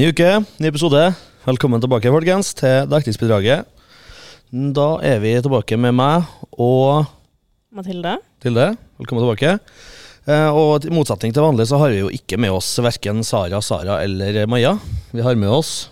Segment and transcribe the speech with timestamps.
[0.00, 1.00] Ny uke, ny episode.
[1.44, 3.66] Velkommen tilbake, folkens, til Dekningsbidraget.
[4.72, 6.24] Da er vi tilbake med meg
[6.56, 7.02] og
[7.76, 8.14] Mathilde.
[8.40, 8.70] Tilde.
[8.96, 9.50] Velkommen tilbake.
[10.24, 13.60] Eh, og i motsetning til vanlig så har vi jo ikke med oss verken Sara,
[13.60, 14.72] Sara eller Maja.
[15.12, 15.90] Vi har med oss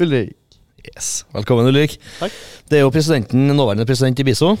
[0.00, 0.32] Ulrik.
[0.80, 1.12] Yes.
[1.36, 2.00] Velkommen, Ulrik.
[2.22, 2.42] Takk.
[2.64, 4.54] Det er jo presidenten, nåværende president i BISO.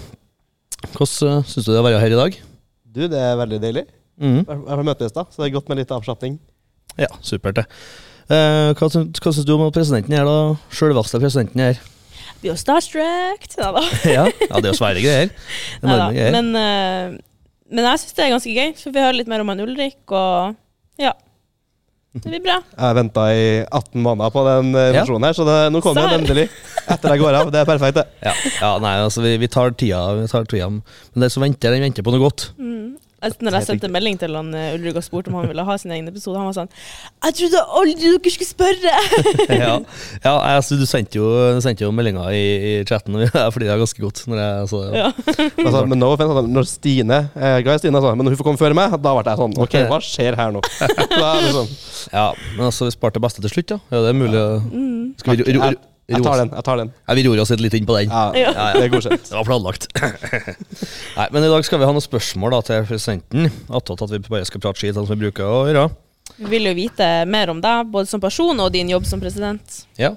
[0.90, 2.42] Hvordan uh, syns du det er å være her i dag?
[2.84, 3.88] Du, det er veldig deilig.
[4.20, 4.42] Mhm.
[4.44, 6.42] Jeg har møtes da, så det er godt med litt avslapning.
[7.00, 7.72] Ja, supert, det.
[8.30, 10.36] Eh, hva, syn- syns du om at presidenten er da?
[10.72, 11.82] Sjølveste presidenten er her.
[12.40, 13.44] Blir jo starstruck.
[13.58, 13.82] Ja, da.
[14.16, 14.24] ja.
[14.28, 15.30] ja, det er jo svære greier.
[15.82, 15.94] Neida.
[15.98, 16.32] Enorme greier.
[16.38, 17.20] Men, eh,
[17.74, 20.00] men jeg syns det er ganske gøy, for vi hører litt mer om han Ulrik,
[20.12, 20.56] og
[21.00, 21.12] ja.
[22.14, 22.60] Det blir bra.
[22.78, 25.30] Jeg venta i 18 måneder på den versjonen Ja.
[25.32, 26.44] her, så det, nå kommer den endelig.
[26.86, 27.48] Etter jeg går av.
[27.50, 28.04] Det er perfekt, det.
[28.22, 30.68] Ja, ja nei, altså vi, vi tar tida, vi tar tida.
[30.70, 32.44] Men det som venter, den venter på noe godt.
[32.54, 32.92] Mm.
[33.24, 35.76] Altså, når jeg sendte melding til han eh, Ulrik og spurte om han ville ha
[35.80, 36.70] sin egen episode, han var sånn
[37.24, 38.94] Jeg trodde aldri dere skulle spørre!
[39.64, 39.78] ja,
[40.26, 43.78] ja altså, du sendte jo, du sendte jo meldinga i, i chatten, og jeg flira
[43.80, 44.24] ganske godt.
[44.30, 45.00] Når jeg så det.
[45.00, 45.08] ja.
[45.64, 48.60] Altså, men no offense, altså, når Stine eh, Guy Stine, altså, men hun får komme
[48.60, 50.62] før meg, da ble jeg sånn OK, hva skjer her nå?
[51.14, 51.72] Da liksom.
[52.12, 52.28] Ja,
[52.58, 53.80] men altså, vi sparte det beste til slutt, ja.
[53.94, 55.14] ja det er mulig å Mm.
[55.20, 56.50] Skal vi jeg, tar den.
[56.52, 58.10] jeg tar den Ja, vi ror oss litt inn på den.
[58.12, 58.50] Ja, Ja.
[58.52, 59.28] Ja, Det er godkjent.
[59.30, 59.86] Det var planlagt.
[61.18, 63.48] Nei, men i dag skal vi ha noen spørsmål da, til presidenten.
[63.72, 65.86] Attåt at vi bare skal prate skit, sånn som vi bruker å gjøre.
[66.40, 69.80] Vi vil jo vite mer om deg, både som person og din jobb som president.
[70.00, 70.12] Ja.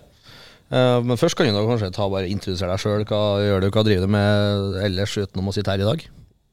[0.68, 3.06] Eh, men først kan du da kanskje ta bare introdusere deg sjøl.
[3.08, 6.04] Hva gjør du, hva driver du med ellers utenom å sitte her i dag?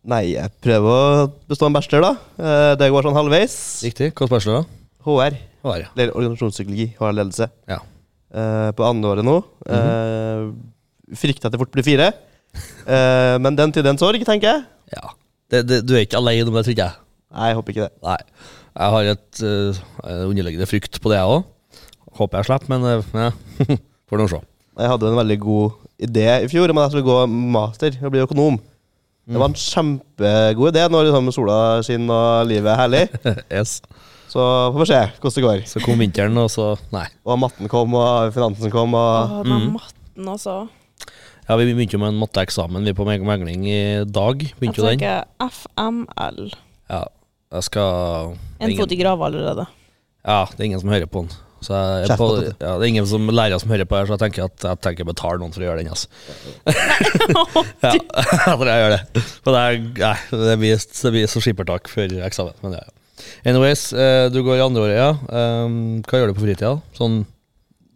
[0.05, 0.92] Nei, jeg prøver
[1.24, 2.12] å bestå en bachelor, da.
[2.44, 3.56] Eh, Det går sånn halvveis.
[3.86, 4.12] Riktig.
[4.14, 4.64] Hva spørs det, da?
[5.08, 5.38] HR.
[5.64, 5.88] Hva er det?
[5.96, 6.90] Eller organisasjonspsykologi.
[7.00, 7.48] HR-ledelse.
[7.72, 7.80] Ja.
[8.34, 9.36] Eh, På andre året nå.
[9.70, 10.50] uh,
[11.14, 12.08] Frykter at det fort blir fire.
[12.86, 14.64] Uh, Men den tid, den sorg, tenker jeg.
[14.96, 15.14] ja.
[15.52, 16.96] Det, det, du er ikke alene om det, tror jeg.
[17.34, 17.92] Nei, jeg håper ikke det.
[18.02, 18.17] Nei.
[18.74, 19.42] Jeg har et
[20.24, 21.45] underliggende frykt på det, jeg òg.
[22.18, 23.28] Håper jeg slipper, men uh, ja.
[24.11, 24.40] får nå se.
[24.80, 25.77] Jeg hadde en veldig god
[26.08, 27.18] idé i fjor om at jeg skulle gå
[27.55, 28.56] master og bli økonom.
[29.24, 33.05] Det var en kjempegod idé når liksom sola skinner og livet er herlig.
[33.61, 33.78] yes.
[34.34, 34.42] Så
[34.74, 35.61] får vi se hvordan det går.
[35.70, 37.05] Så kom vinteren, og så Nei.
[37.22, 40.56] Og matten kom, og finansen kom, og Åh, den matten, altså.
[41.46, 43.78] Ja, Vi begynte jo med en matteeksamen vi på meg- megling i
[44.08, 44.42] dag.
[44.42, 44.98] Jeg Begynte jo den.
[44.98, 46.50] tenker FML.
[46.90, 47.05] Ja,
[47.52, 49.67] jeg skal En ingen- fot i grava allerede.
[50.27, 51.30] Ja, det er ingen som hører på den.
[51.64, 54.05] Så jeg, Kjeft på, på ja, det er ingen som lærere som hører på her,
[54.08, 55.92] så jeg tenker at jeg tenker å betale noen for å gjøre den.
[55.95, 56.08] Altså.
[57.84, 59.22] ja, jeg tror jeg gjør det.
[59.45, 60.18] For det, er, nei,
[60.48, 62.56] det, blir, det blir så skippertak før eksamen.
[62.64, 63.01] Men ja, ja.
[63.47, 65.11] Anyways, eh, du går i andre året, ja.
[65.64, 66.73] Um, hva gjør du på fritida?
[66.98, 67.23] Sånn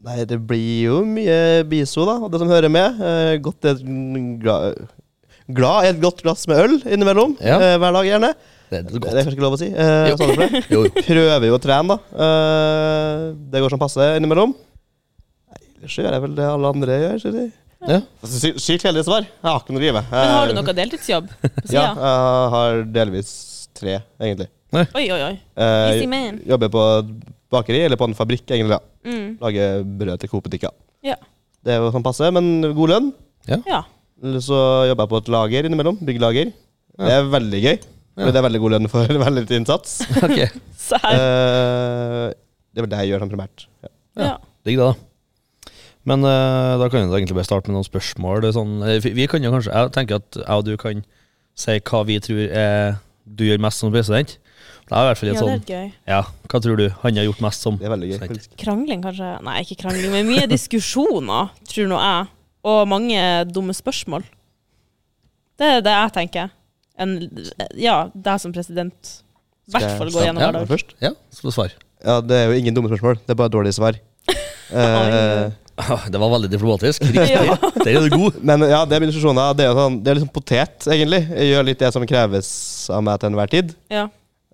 [0.09, 3.01] Nei, det blir jo mye biso, da, og det som hører med.
[3.03, 3.81] Eh, godt et
[4.41, 4.79] glad,
[5.53, 7.35] glad i et godt glass med øl innimellom.
[7.43, 7.57] Ja.
[7.59, 8.31] Eh, hver dag, gjerne.
[8.71, 9.69] Det er Det er kanskje ikke lov å si.
[9.75, 10.17] Eh, Jo.
[10.77, 10.93] Jo, jo.
[11.03, 11.99] Prøver jo å trene, da.
[12.25, 14.55] Eh, det går som passe innimellom.
[14.55, 17.17] Nei, Ellers gjør jeg vel det alle andre gjør.
[17.19, 17.33] Ikke?
[17.35, 17.47] det?
[17.89, 17.99] Ja.
[18.23, 19.27] Altså, sy- Sykt kjedelig svar.
[19.27, 20.05] Jeg har ikke noe å drive.
[20.15, 23.35] Men har du noe deltidsjobb på Ja, jeg har delvis
[23.79, 24.49] tre, egentlig.
[24.75, 25.35] Oi, oi, oi.
[25.57, 26.41] Eh, Easy man.
[26.47, 26.83] jobber på
[27.51, 28.77] bakeri, eller på en fabrikk, egentlig.
[28.77, 28.81] da.
[29.09, 29.29] Mm.
[29.41, 30.75] Lager brød til Coop-butikker.
[31.07, 31.15] Ja.
[31.65, 33.13] Det er jo sånn passe, men god lønn.
[33.49, 33.83] ja.
[34.19, 34.59] Eller så
[34.89, 35.97] jobber jeg på et lager innimellom.
[36.03, 36.49] Byggelager.
[36.99, 37.77] Det er veldig gøy.
[38.19, 38.25] Ja.
[38.25, 40.01] Men det er veldig god lønn for veldig lite innsats.
[40.27, 40.41] Ok,
[40.75, 41.05] Sær.
[41.15, 42.25] Eh,
[42.75, 43.69] det er vel det jeg gjør sånn primært.
[43.87, 43.93] Ja.
[44.19, 44.33] Ja.
[44.67, 45.71] digg det, da.
[46.09, 48.43] Men eh, da kan vi egentlig bare starte med noen spørsmål.
[48.43, 50.77] Det er Sånn, eh, vi- vi kan jo kanskje, Jeg tenker at jeg og du
[50.77, 51.05] kan
[51.55, 54.35] si hva vi tror er, du gjør mest som president.
[54.89, 55.89] Det er i hvert fall ja, det er sånn litt gøy.
[56.09, 58.17] Ja, hva tror du han har gjort mest som Det er veldig gøy.
[58.19, 58.29] Sånn.
[58.29, 58.55] faktisk.
[58.63, 59.31] Krangling, kanskje?
[59.45, 62.29] Nei, ikke krangling, men mye diskusjoner, tror nå jeg.
[62.69, 63.21] Og mange
[63.53, 64.25] dumme spørsmål.
[65.59, 66.51] Det er det jeg tenker.
[66.99, 67.13] En,
[67.79, 69.15] ja, deg som president.
[69.69, 70.49] I Skal hvert jeg fall gå gjennom Ja.
[70.51, 70.69] hver dag.
[70.73, 70.95] Først?
[71.05, 71.73] Ja, så svar.
[72.05, 73.19] Ja, det er jo ingen dumme spørsmål.
[73.27, 73.99] Det er bare dårlige svar.
[74.69, 77.03] Eh, Ah, Det var veldig diplomatisk.
[77.07, 77.31] Riktig.
[77.31, 77.55] Ja.
[77.85, 78.35] Der er du god.
[78.43, 79.53] men ja, det er mine diskusjoner.
[79.55, 81.21] Det er, jo sånn, det er liksom potet, egentlig.
[81.31, 82.49] Jeg gjør litt det som kreves
[82.91, 83.71] av meg til enhver tid.
[83.95, 84.09] Ja.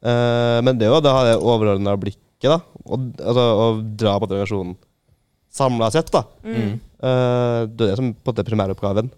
[0.04, 2.58] Eh, men det er jo det har det overordna blikket, da.
[2.84, 4.74] Og, altså, å dra på delegasjonen
[5.54, 6.24] samla sett, da.
[6.42, 6.74] Mm.
[6.98, 9.10] Uh, det er det som på en måte er primæroppgaven.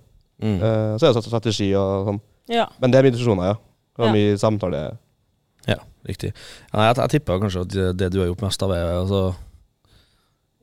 [0.43, 0.57] Mm.
[0.61, 2.21] Uh, så er det strategi og sånn.
[2.53, 2.67] ja.
[2.83, 3.57] Men det er mye diskusjoner, ja.
[3.97, 4.13] Og Ja.
[4.13, 4.83] mye samtale.
[5.67, 6.35] Ja, riktig.
[6.75, 9.23] Ja, jeg, jeg tipper kanskje at det, du har gjort mest av, er altså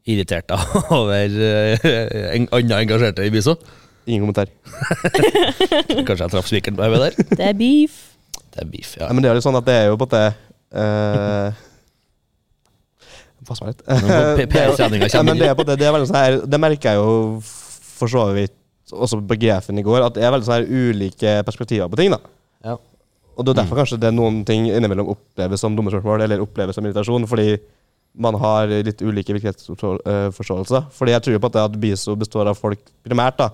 [0.06, 3.58] irritert deg over en, andre engasjerte i Biso.
[4.06, 4.52] Ingen kommentar.
[6.06, 7.30] Kanskje jeg traff spikeren på hodet der.
[7.40, 8.13] Det er beef.
[8.54, 9.08] Det er beef, ja.
[9.08, 10.26] Ja, men det er jo sånn at det er jo på det
[10.78, 11.62] uh,
[13.48, 13.82] Pass meg litt.
[13.84, 18.30] Det, er på det, det, er veldig sånn her, det merker jeg jo for så
[18.36, 18.56] vidt
[18.94, 22.14] også på GF-en i går, at det er veldig sånn her ulike perspektiver på ting.
[22.14, 22.22] da
[22.70, 22.78] Ja.
[23.34, 26.44] Og det er derfor kanskje det er noen ting innimellom oppleves som dumme spørsmål, eller
[26.44, 27.58] oppleves som irritasjon, fordi
[28.14, 30.90] man har litt ulike virkelighetsforståelser.
[30.94, 33.40] Fordi jeg tror på at, det at BISO består av folk primært.
[33.42, 33.50] da.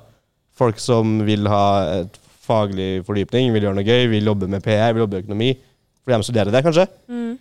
[0.60, 1.64] Folk som vil ha
[2.02, 2.20] et
[2.50, 5.52] faglig fordypning, vil gjøre noe gøy, vil jobbe med PR, vil jobbe med økonomi.
[6.04, 6.88] Fordi de studerer det, kanskje.
[7.12, 7.36] Mm.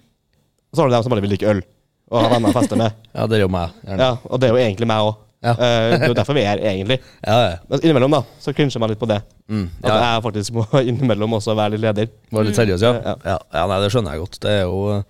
[0.69, 1.65] Og så har du dem som bare vil drikke øl
[2.09, 3.01] og ha venner å feste med.
[3.19, 3.73] Ja, det er jo meg.
[3.85, 4.05] gjerne.
[4.05, 5.17] Ja, Og det er jo egentlig meg òg.
[5.39, 5.53] Ja.
[5.55, 6.97] det er jo derfor vi er her, egentlig.
[7.29, 7.59] Ja, ja.
[7.71, 9.21] Men innimellom da, så klinsjer man litt på det.
[9.49, 9.67] Mm.
[9.85, 12.11] At jeg faktisk må innimellom også være litt leder.
[12.35, 12.95] Var litt seriøs, ja.
[13.05, 13.15] Ja.
[13.35, 13.37] ja.
[13.59, 14.41] Ja, nei, det skjønner jeg godt.
[14.45, 15.05] Det er jo eh,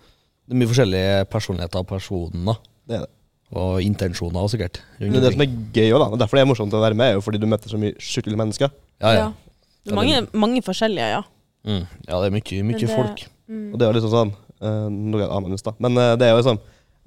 [0.49, 2.55] det er mye forskjellige personligheter av personen, da.
[2.89, 3.13] Det er det.
[3.59, 4.83] Og intensjoner også, sikkert.
[4.99, 6.97] Det Men det som er gøy også, da, og derfor det er morsomt å være
[6.97, 8.73] med, er jo fordi du møter så mye skikkelige mennesker.
[9.01, 9.29] Ja, ja.
[9.89, 11.23] Det er mange, mange forskjellige, ja.
[11.69, 11.83] Mm.
[12.07, 13.25] ja, det er mye, mye det- folk.
[13.49, 13.73] Mm.
[13.73, 14.31] Og det er jo liksom sånn
[14.61, 15.73] uh, Noe av annerledes, da.
[15.81, 16.59] Men uh, det er jo liksom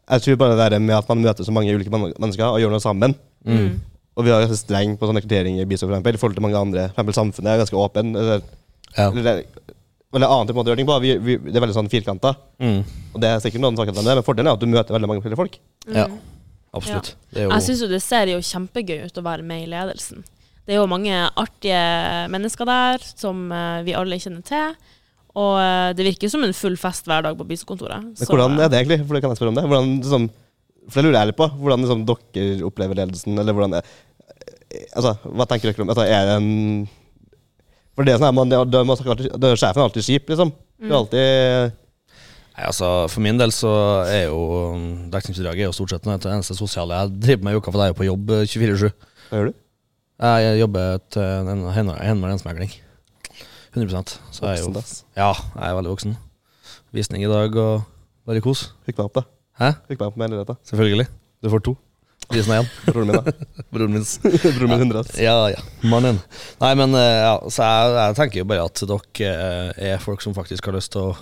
[0.09, 2.73] Jeg tror bare det der med at man møter så mange ulike mennesker og gjør
[2.73, 3.13] noe sammen.
[3.45, 3.77] Mm.
[4.17, 6.43] Og vi har ganske streng på sånne kriterier i BISO, for eksempel, i forhold til
[6.43, 6.87] mange andre.
[6.89, 8.15] For eksempel samfunnet er ganske åpen.
[8.17, 8.41] Eller,
[8.97, 9.05] Ja.
[9.07, 9.43] eller,
[10.11, 10.97] eller annen måte å gjøre ting på.
[11.05, 12.33] Vi, vi, det er veldig sånn firkanta.
[12.59, 12.81] Mm.
[13.13, 15.07] Og det er sikkert noen saker med det, men fordelen er at du møter veldig
[15.13, 15.57] mange forskjellige folk.
[15.95, 16.09] ja.
[16.73, 17.15] Absolutt.
[17.33, 19.71] Det er jo Jeg syns jo det ser jo kjempegøy ut å være med i
[19.71, 20.21] ledelsen.
[20.71, 21.79] Det er jo mange artige
[22.31, 24.69] mennesker der som eh, vi alle kjenner til.
[25.35, 28.05] Og eh, det virker som en full fest hver dag på bisekontoret.
[28.05, 29.01] Men hvordan er det egentlig?
[29.03, 29.65] For det kan jeg spørre om det.
[29.67, 30.29] Hvordan, liksom,
[30.87, 31.49] for det lurer jeg litt på.
[31.59, 33.91] Hvordan liksom, dere opplever ledelsen, eller hvordan er,
[34.95, 36.85] Altså, hva tenker dere om altså, Er det en
[37.91, 40.05] For det er sånn at man, det, det, man alltid, det er sjefen er alltid
[40.07, 40.53] kjip, liksom.
[40.79, 41.75] Du er alltid
[42.55, 43.73] Nei, altså, For min del så
[44.07, 44.39] er jo
[44.71, 47.83] um, dekningsbidraget er jo stort sett det eneste sosiale jeg driver med i uka, for
[47.83, 49.11] jeg er jo på jobb eh, 24-7.
[49.27, 49.60] Hva gjør du?
[50.21, 52.73] Jeg jobber til en henvendelsesmegling.
[53.73, 55.05] 100 Så jeg er jo Voksen.
[55.15, 56.17] Ja, jeg er veldig voksen.
[56.93, 57.85] Visning i dag og
[58.27, 58.67] bare kos.
[58.85, 59.23] Fikk meg opp, da.
[59.57, 59.69] Hæ?
[59.87, 60.57] Fikk meg opp med leiligheta.
[60.67, 61.07] Selvfølgelig.
[61.41, 61.73] Du får to.
[62.29, 62.69] Visning igjen.
[62.91, 63.33] Broren min, da.
[63.73, 64.05] Broren min.
[64.59, 65.15] Broren min 100.
[65.23, 65.63] Ja, ja.
[65.87, 66.21] Mannen.
[66.61, 70.21] Nei, men eh, ja, så jeg, jeg tenker jo bare at dere eh, er folk
[70.21, 71.17] som faktisk har lyst til å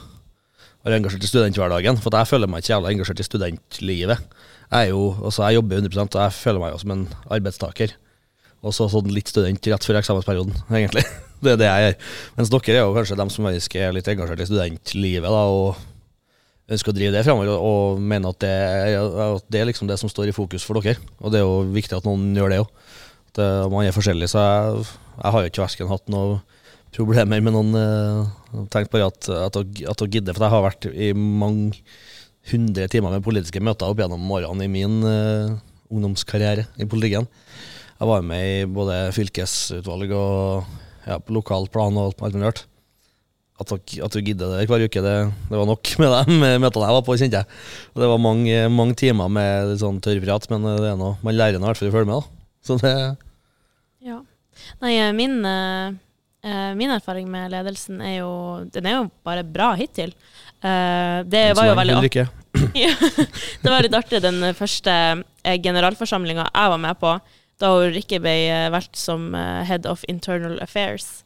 [0.83, 2.01] være engasjert i studenthverdagen.
[2.03, 4.27] For jeg føler meg ikke jævla engasjert i studentlivet.
[4.69, 7.95] Jeg, er jo, også jeg jobber 100 og jeg føler meg jo som en arbeidstaker.
[8.59, 11.05] Og så sånn litt student rett før eksamensperioden, egentlig.
[11.39, 11.93] Det er det jeg gjør.
[12.35, 15.77] Mens dere er jo kanskje dem som er litt engasjert i studentlivet, da, og
[16.75, 18.97] ønsker å drive det fremover, og, mener at det, er,
[19.37, 20.99] at det er liksom det som står i fokus for dere.
[21.23, 22.73] Og det er jo viktig at noen gjør det òg.
[23.71, 24.83] Man er forskjellig, så jeg,
[25.15, 26.41] jeg har jo ikke verken hatt noe
[26.91, 27.71] problemer med noen
[28.49, 29.57] Eh, Tenkt bare at, at,
[29.91, 31.77] at å gidde, for jeg har vært i mange
[32.49, 35.51] hundre timer med politiske møter opp gjennom årene i min eh,
[35.89, 37.27] ungdomskarriere i politikken.
[37.99, 40.67] Jeg var med i både fylkesutvalg og
[41.03, 42.65] ja, på lokalt plan og alt mulig rart.
[43.59, 45.15] At at dere gidder det hver uke, det,
[45.49, 47.57] det var nok med de møtene jeg var på, kjente jeg.
[47.91, 51.35] Og det var mange, mange timer med litt sånn tørrprat, men det er noe, man
[51.35, 52.21] lærer nå i hvert fall å følge med.
[52.21, 52.45] da.
[52.63, 52.93] Så det
[54.07, 54.21] Ja.
[54.83, 55.91] Nei, eh, min, eh,
[56.43, 60.13] eh, min erfaring med ledelsen er jo Den er jo bare bra hittil.
[60.61, 62.27] Det var jo veldig.
[63.63, 67.13] Det var litt artig den første generalforsamlinga jeg var med på,
[67.59, 71.23] da Rikke ble eh, valgt som eh, head of internal affairs.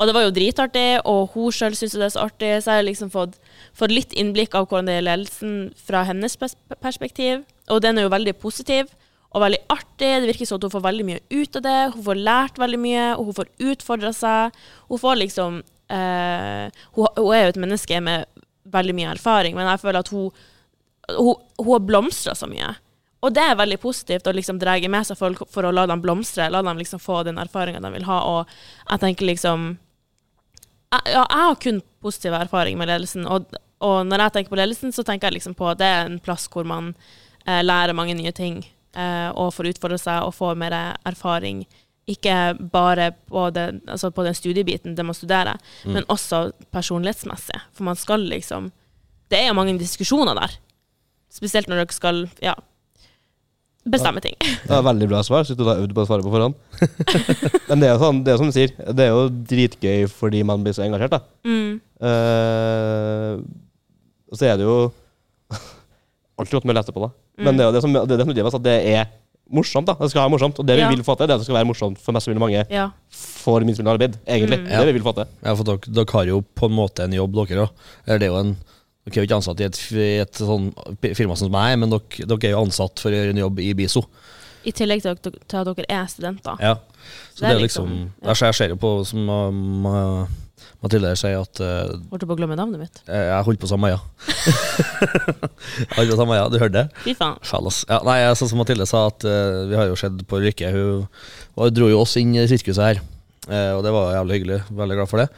[0.00, 2.80] Og det var jo dritartig, og hun sjøl syntes det er så artig, så jeg
[2.80, 3.34] har liksom fått,
[3.76, 7.42] fått litt innblikk av hvordan det er ledelsen fra hennes perspektiv.
[7.68, 8.88] Og den er jo veldig positiv
[9.30, 10.08] og veldig artig.
[10.22, 11.80] Det virker som at hun får veldig mye ut av det.
[11.98, 14.56] Hun får lært veldig mye, og hun får utfordra seg.
[14.88, 15.60] Hun får liksom
[15.92, 18.40] eh, hun, hun er jo et menneske med
[18.72, 20.30] veldig mye erfaring, men jeg føler at hun
[21.10, 22.72] hun, hun har blomstra så mye.
[23.20, 26.00] Og det er veldig positivt å liksom dra med seg folk for å la dem
[26.00, 28.20] blomstre, la dem liksom få den erfaringa de vil ha.
[28.32, 28.54] Og
[28.88, 29.74] jeg tenker liksom
[30.90, 33.26] jeg, ja, jeg har kun positive erfaringer med ledelsen.
[33.30, 33.52] Og,
[33.84, 36.48] og når jeg tenker på ledelsen, så tenker jeg liksom på det er en plass
[36.50, 36.94] hvor man
[37.46, 38.62] eh, lærer mange nye ting.
[38.96, 41.62] Eh, og får utfordre seg og får mer erfaring.
[42.10, 47.60] Ikke bare på, det, altså på den studiebiten, det man studerer, men også personlighetsmessig.
[47.76, 48.72] For man skal liksom
[49.30, 50.56] Det er jo mange diskusjoner der.
[51.30, 52.56] Spesielt når dere skal ja,
[53.88, 54.34] bestemme ting.
[54.66, 55.44] Det var veldig bra svar.
[55.48, 56.54] Syns du har øvd på å svare på forhånd.
[57.70, 60.42] Men det er jo sånn, det er som du sier, det er jo dritgøy fordi
[60.44, 61.20] man blir så engasjert, da.
[61.48, 61.80] Mm.
[62.00, 63.40] Uh,
[64.36, 64.76] så er det jo
[66.38, 67.10] alltid godt med å lese på, da.
[67.40, 67.56] Men Mm.
[67.56, 69.06] det er jo det som, det er det som driver oss, at det er
[69.50, 69.86] morsomt.
[69.88, 70.58] da Det skal være morsomt.
[70.60, 70.88] Og det vi Ja.
[70.92, 72.90] vil få til, det er at det skal være morsomt for mest mulig mange Ja.
[73.10, 74.18] for minst mulig arbeid.
[74.28, 74.58] Egentlig.
[74.60, 74.66] Mm.
[74.68, 75.26] Det det vi vil få til.
[75.42, 77.70] Ja, for dere, dere har jo på en måte en jobb, dere òg.
[78.06, 78.56] Det er jo en
[79.10, 79.78] Dere er jo ikke ansatt i et,
[80.22, 80.68] et sånn
[81.18, 83.72] firma som meg, men dere, dere er jo ansatt for å gjøre en jobb i
[83.74, 84.04] BISO.
[84.68, 86.60] I tillegg til, at dere- er studenter.
[86.60, 86.74] Ja.
[87.34, 88.34] Så Det er det er liksom, liksom- ja.
[88.46, 89.28] Jeg ser- jo på, som
[89.88, 90.26] uh,
[90.82, 93.00] Mathilde sier, at uh, Holdt du på å glemme navnet mitt?
[93.08, 93.98] jeg holdt på som Maja.
[95.00, 96.84] jeg holdt på som Maja, du hørte det?
[97.04, 97.38] Fy faen.
[97.88, 101.06] Ja, nei, sånn som Mathilde sa, at uh, vi har jo sett på rykke Hun,
[101.56, 103.00] hun dro jo oss inn i sirkuset her.
[103.48, 104.60] uh, og det var jævlig hyggelig.
[104.82, 105.28] Veldig glad for det.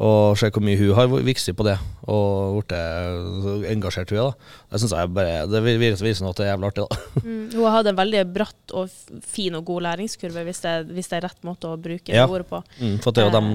[0.00, 1.74] Og se hvor mye hun har vokst på det,
[2.08, 4.30] og blitt så engasjert hun er.
[4.30, 4.52] da.
[4.72, 6.86] Det synes jeg bare, det viser, viser at det er jævlig artig.
[6.88, 7.00] da.
[7.20, 7.50] Mm.
[7.52, 8.88] Hun har hatt en veldig bratt og
[9.28, 12.24] fin og god læringskurve, hvis det, hvis det er rett måte å bruke Ja.
[12.30, 12.62] ordet på.
[12.80, 13.50] Mm, for det er jo dem,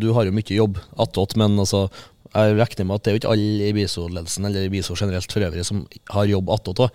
[0.00, 1.90] Du har jo mye jobb attåt, men altså,
[2.32, 5.28] jeg regner med at det er jo ikke alle i BISO-ledelsen eller i BISO generelt
[5.30, 5.84] for øvrig som
[6.14, 6.88] har jobb attåt.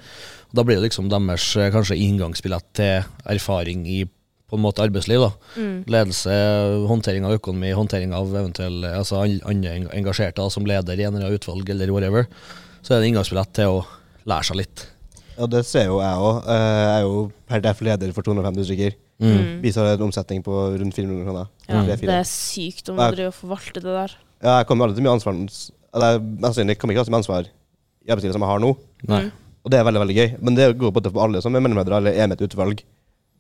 [0.56, 4.06] Da blir det liksom deres eh, kanskje inngangsbillett til erfaring i
[4.48, 5.20] på en måte arbeidsliv.
[5.20, 5.32] da.
[5.60, 5.78] Mm.
[5.92, 6.36] Ledelse,
[6.88, 11.28] håndtering av økonomi, håndtering av eventuelle altså andre engasjerte da, som leder i en eller
[11.28, 12.30] annen utvalg eller whatever.
[12.82, 13.82] Så er det en inngangsbillett til å
[14.28, 14.86] lære seg litt.
[15.38, 16.48] Ja, det ser jo jeg òg.
[16.48, 17.18] Jeg er jo
[17.50, 18.96] per def leder for 250 stykker.
[19.22, 19.60] Mm.
[19.64, 21.52] Vi har en omsetning på rundt 4 millioner kroner.
[21.68, 24.16] Ja, det er sykt om å forvalter forvalte det der.
[24.46, 27.48] Ja, jeg kommer aldri til mye ansvar Eller mest sannsynlig kommer ikke alltid mye ansvar
[27.50, 28.72] i arbeidslivet som jeg har nå.
[29.10, 29.24] Nei.
[29.28, 29.32] Mm.
[29.66, 30.30] Og det er veldig veldig gøy.
[30.40, 32.84] Men det går på alle som er mellomledere eller er med i et utvalg.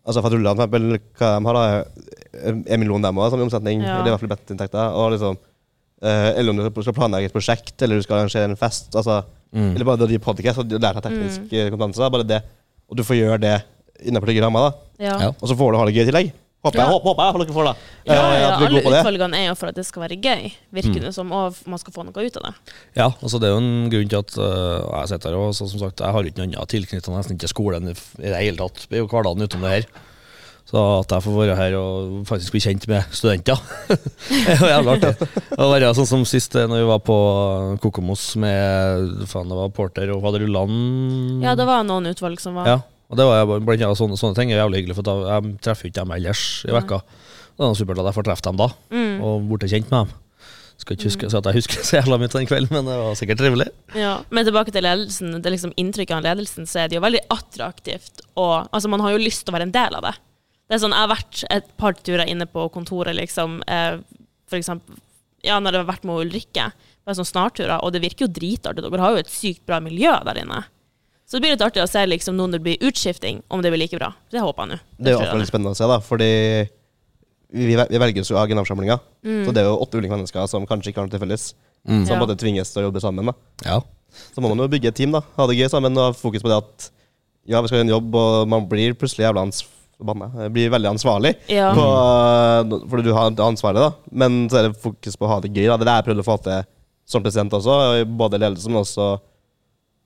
[0.07, 3.81] Altså Fatrulla, for eksempel, hva de har da, en million dem også, som i omsetning.
[3.83, 3.97] Ja.
[3.97, 4.95] Eller i hvert fall bettinntekter.
[4.95, 8.59] Og liksom eh, Eller om du skal planlegge et prosjekt, eller du skal arrangere en
[8.59, 8.93] fest.
[8.95, 9.23] Altså,
[9.55, 9.75] Mm.
[9.75, 11.69] Eller bare det drive podcast og lære deg teknisk mm.
[11.73, 12.09] kompetanse.
[12.13, 12.41] Bare det.
[12.87, 13.55] Og du får gjøre det
[14.03, 14.91] innenfor trygge rammer, da.
[15.07, 15.15] Ja.
[15.27, 15.29] Ja.
[15.33, 16.33] Og så får du ha det gøy i tillegg.
[16.67, 17.75] Håper jeg, håper, håper jeg dere får det.
[18.07, 18.99] Ja, Eh, ja, alle går på det.
[19.01, 21.95] utvalgene er jo for at det skal være gøy, virker det som, og man skal
[21.95, 22.53] få noe ut av det.
[22.99, 25.67] Ja, altså det er jo en grunn til at uh, jeg sitter her og så,
[25.71, 28.85] som sagt, jeg har ikke noe annet tilknyttet nesten ikke skolen i det hele tatt.
[28.87, 29.89] Det er jo hverdagen utenom det her.
[30.67, 33.55] Så at jeg får være her og faktisk bli kjent med studenter,
[33.87, 35.29] det er jo jævlig artig.
[35.55, 37.15] Å være sånn som sist, eh, når vi var på
[37.85, 40.75] Kokomos med faen, det var Porter og Faderullan.
[41.45, 44.37] Ja, det var noen utvalg som var Ja, og det var blant annet sånne, sånne
[44.37, 47.01] ting er jævlig hyggelig, for da, jeg treffer ikke dem ellers i vekka.
[47.57, 49.13] Det er supert at jeg får treffe dem da, mm.
[49.25, 50.15] og bli kjent med dem.
[50.77, 52.99] Skal ikke huske, si at jeg husker så jævla mye av den kvelden, men det
[53.01, 53.67] var sikkert trivelig.
[53.97, 55.33] Ja, men tilbake til ledelsen.
[55.39, 58.21] Det er liksom Inntrykket av ledelsen, så er det jo veldig attraktivt.
[58.37, 60.13] Og altså, man har jo lyst til å være en del av det.
[60.67, 63.61] Det er sånn, Jeg har vært et par turer inne på kontoret, liksom.
[63.65, 64.03] Eh,
[64.47, 64.99] for eksempel
[65.45, 66.69] ja, når jeg har vært med Ulrikke,
[67.05, 68.83] på sånn snarturer, og det virker jo dritartig.
[68.83, 70.63] Dere har jo et sykt bra miljø der inne.
[71.27, 73.81] Så det blir litt artig å se liksom, når det blir utskifting, om det blir
[73.83, 74.13] like bra.
[74.31, 74.77] Det håper jeg nå.
[75.03, 76.29] Det er jo alltid spennende å se, da, fordi
[77.51, 78.95] vi, vi velges jo av generalforsamlinga.
[79.27, 79.41] Mm.
[79.47, 81.49] Så det er jo åtte ulike mennesker som kanskje ikke har noe til felles.
[81.87, 82.05] Mm.
[82.07, 82.21] Som Ja.
[82.23, 83.27] både tvinges til å jobbe sammen.
[83.27, 83.35] da.
[83.67, 83.81] Ja.
[84.33, 85.21] Så må man jo bygge et team, da.
[85.35, 86.89] Ha det gøy sammen og ha fokus på det at
[87.47, 89.73] ja, vi skal gjøre en jobb, og man blir plutselig jævla ansvarlig.
[90.53, 91.31] Blir veldig ansvarlig.
[91.51, 91.71] Ja.
[91.75, 91.85] På,
[92.91, 93.91] fordi du har ansvaret, da.
[94.11, 95.65] Men så er det fokus på å ha det gøy.
[95.67, 95.77] da.
[95.77, 96.67] Det er det jeg prøvde å få til
[97.07, 99.07] som president også, både i ledelse, men også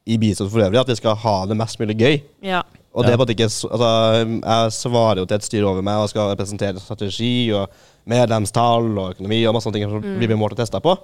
[0.07, 2.21] i bistand for øvrig, at vi skal ha det mest mulig gøy.
[2.43, 2.61] Ja.
[2.93, 5.95] Og det er på at ikke altså, Jeg svarer jo til et styre over meg
[6.01, 7.69] og skal presentere strategi og
[8.09, 10.19] medlemstall og økonomi og masse sånne ting som Mm.
[10.19, 10.97] vi blir målt og testa på.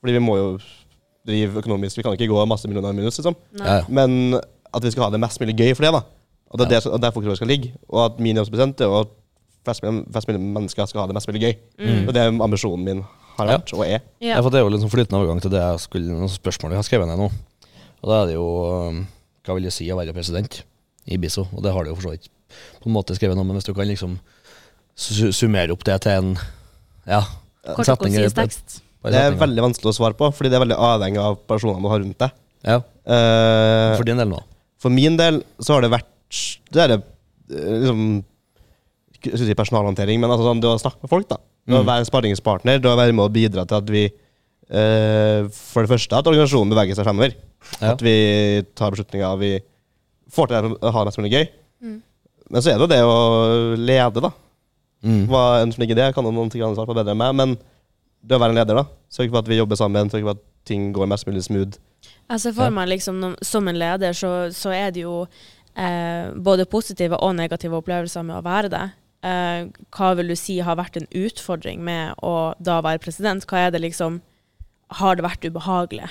[0.00, 0.58] Fordi vi må jo
[1.26, 1.96] drive økonomisk.
[1.96, 3.34] Vi kan ikke gå masse millioner i minus, liksom.
[3.58, 3.66] Nei.
[3.66, 3.84] Ja, ja.
[3.88, 4.34] Men
[4.74, 6.02] at vi skal ha det mest mulig gøy for det, da.
[6.52, 6.80] Og det er Ja.
[6.80, 7.72] det, og der fokuset skal ligge.
[7.88, 9.08] Og at min jobbsprosent er at
[9.64, 11.54] flest mulig, flest mulig mennesker skal ha det mest mulig gøy.
[11.80, 12.08] Mm.
[12.08, 13.04] Og det er ambisjonen min
[13.38, 13.56] har Ja.
[13.58, 14.00] vært, og er.
[14.20, 14.36] Ja.
[14.36, 16.70] Ja, for det er jo litt sånn flytende overgang til det jeg skulle, noen spørsmål
[16.70, 17.30] jeg har skrevet ned nå.
[18.02, 18.46] Og da er det jo
[18.90, 19.00] um,
[19.46, 20.60] Hva vil det si å være president
[21.10, 21.44] i BISO?
[21.54, 22.28] Og det har du jo for så vidt
[22.82, 24.18] på en måte skrevet noe men hvis du kan liksom
[25.32, 26.32] summere opp det til en
[27.08, 27.22] ja,
[27.64, 28.74] Kort og setning konsis tekst.
[29.02, 31.88] Det er veldig vanskelig å svare på, fordi det er veldig avhengig av personene du
[31.90, 32.34] har rundt deg.
[32.68, 34.38] Ja, Uh, for din del nå.
[34.78, 36.06] For min del så har det vært
[36.70, 36.98] Det er det
[37.50, 38.02] eh, liksom
[39.16, 41.40] Jeg skulle si personalhåndtering, men altså sånn, det å snakke med folk, da.
[41.66, 41.88] Det å Mm.
[41.88, 45.90] være en sparringspartner, det å være med å bidra til at vi uh, For det
[45.96, 47.34] første at organisasjonen beveger seg fremover.
[47.78, 47.92] Ja.
[47.92, 48.14] At vi
[48.78, 49.52] tar beslutninger, vi
[50.32, 51.44] får til å ha mest mulig gøy.
[51.82, 51.98] Mm.
[52.52, 53.18] Men så er det jo det å
[53.80, 54.32] lede, da.
[55.02, 55.24] Mm.
[55.30, 57.56] Hva enn som ligger i det, kan noen ting svare på bedre enn meg, men
[58.22, 58.86] det å være en leder, da.
[59.12, 61.80] Sørge for at vi jobber sammen, sørge for at ting går mest mulig smooth.
[62.30, 65.22] Jeg ser for meg liksom, som en leder, så, så er det jo
[65.74, 68.84] eh, både positive og negative opplevelser med å være det.
[69.26, 73.46] Eh, hva vil du si har vært en utfordring med å da være president?
[73.48, 74.20] Hva er det liksom
[74.98, 76.10] Har det vært ubehagelig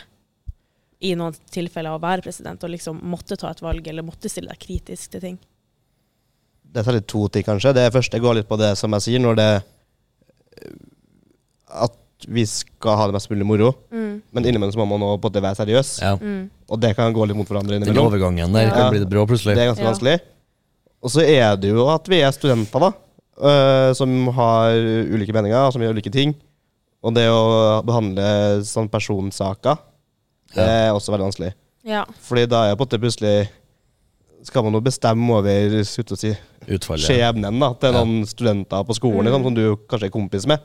[1.01, 4.51] i noen tilfeller å være president og liksom måtte ta et valg eller måtte stille
[4.53, 5.39] deg kritisk til ting?
[6.72, 7.74] Det er særlig to ting, kanskje.
[7.75, 9.50] Det første går litt på det som jeg sier, når det
[11.72, 13.72] At vi skal ha det mest mulig moro.
[13.91, 14.22] Mm.
[14.36, 15.91] Men innimellom så må man en være seriøs.
[16.03, 16.13] Ja.
[16.22, 16.50] Mm.
[16.70, 18.12] Og det kan gå litt mot hverandre Den innimellom.
[18.12, 18.75] overgangen der Ja.
[18.75, 19.55] kan bli det bra plutselig.
[19.55, 19.91] Det er ganske Ja.
[19.91, 20.20] vanskelig.
[21.01, 22.91] Og så er det jo at vi er studenter, da.
[23.41, 26.36] øh, som har ulike meninger, som gjør ulike ting.
[27.03, 29.79] Og det å behandle sånn personsaker,
[30.55, 31.53] det er også veldig vanskelig.
[31.88, 32.03] Ja.
[32.22, 33.50] Fordi da er på en måte plutselig
[34.43, 36.31] Skal man jo bestemme over skulle si,
[36.67, 37.03] Utfallet.
[37.05, 38.00] skjebnen da, til Ja.
[38.03, 39.25] noen studenter på skolen Mm.
[39.27, 40.60] liksom, som du kanskje er kompis med.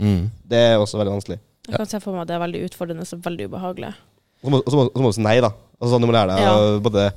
[0.00, 0.30] Mm.
[0.48, 1.38] Det er også veldig vanskelig.
[1.68, 3.94] Jeg kan se for meg at det er veldig utfordrende og veldig ubehagelig.
[4.42, 5.50] Og så må, så må, så må du si nei, da.
[5.80, 6.78] Altså, sånn, du må lære deg Ja.
[6.80, 7.12] både,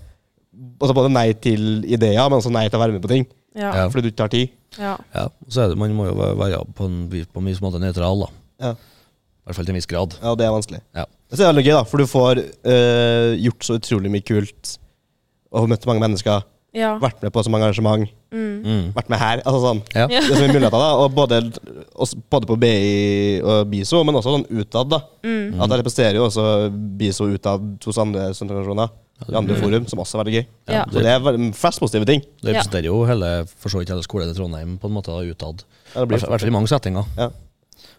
[0.80, 3.26] altså både nei til ideer, men også nei til å være med på ting.
[3.56, 3.74] Ja.
[3.74, 3.90] Ja.
[3.90, 4.50] Fordi du ikke har tid.
[4.78, 4.98] Ja.
[5.16, 7.80] Ja, og så er det, Man må jo være- på en, på en viss måte
[7.82, 8.28] nøytral,
[8.62, 8.76] da.
[9.48, 10.14] I hvert fall til en viss grad.
[10.20, 10.82] Ja, det er vanskelig.
[10.98, 11.06] Ja.
[11.32, 14.74] Det er veldig gøy, da, for du får eh, gjort så utrolig mye kult.
[15.56, 16.44] Og møtt mange mennesker.
[16.76, 16.98] ja.
[17.00, 18.10] Vært med på så mange arrangement.
[18.36, 18.60] Mm.
[18.68, 18.84] Mm.
[18.94, 19.40] Vært med her.
[19.48, 19.80] Altså sånn.
[19.96, 20.06] Ja.
[20.12, 20.90] Det er så mye muligheter, da.
[21.00, 21.40] Og både,
[21.96, 25.00] også, både på BI og BISO, men også sånn utad, da.
[25.24, 25.56] Mm.
[25.64, 26.46] At jeg representerer jo også
[27.00, 28.92] BISO utad hos andre studentorganisasjoner.
[29.32, 29.62] I andre Mm.
[29.64, 30.46] forum, som også er veldig gøy.
[30.70, 30.84] Ja.
[30.94, 32.22] Så det er flest positive ting.
[32.44, 35.64] Det representerer jo hele, for så vidt hele skolen i Trondheim på en måte utad.
[35.96, 37.08] Ja, det I hvert fall i mange settinger.
[37.18, 37.32] Ja.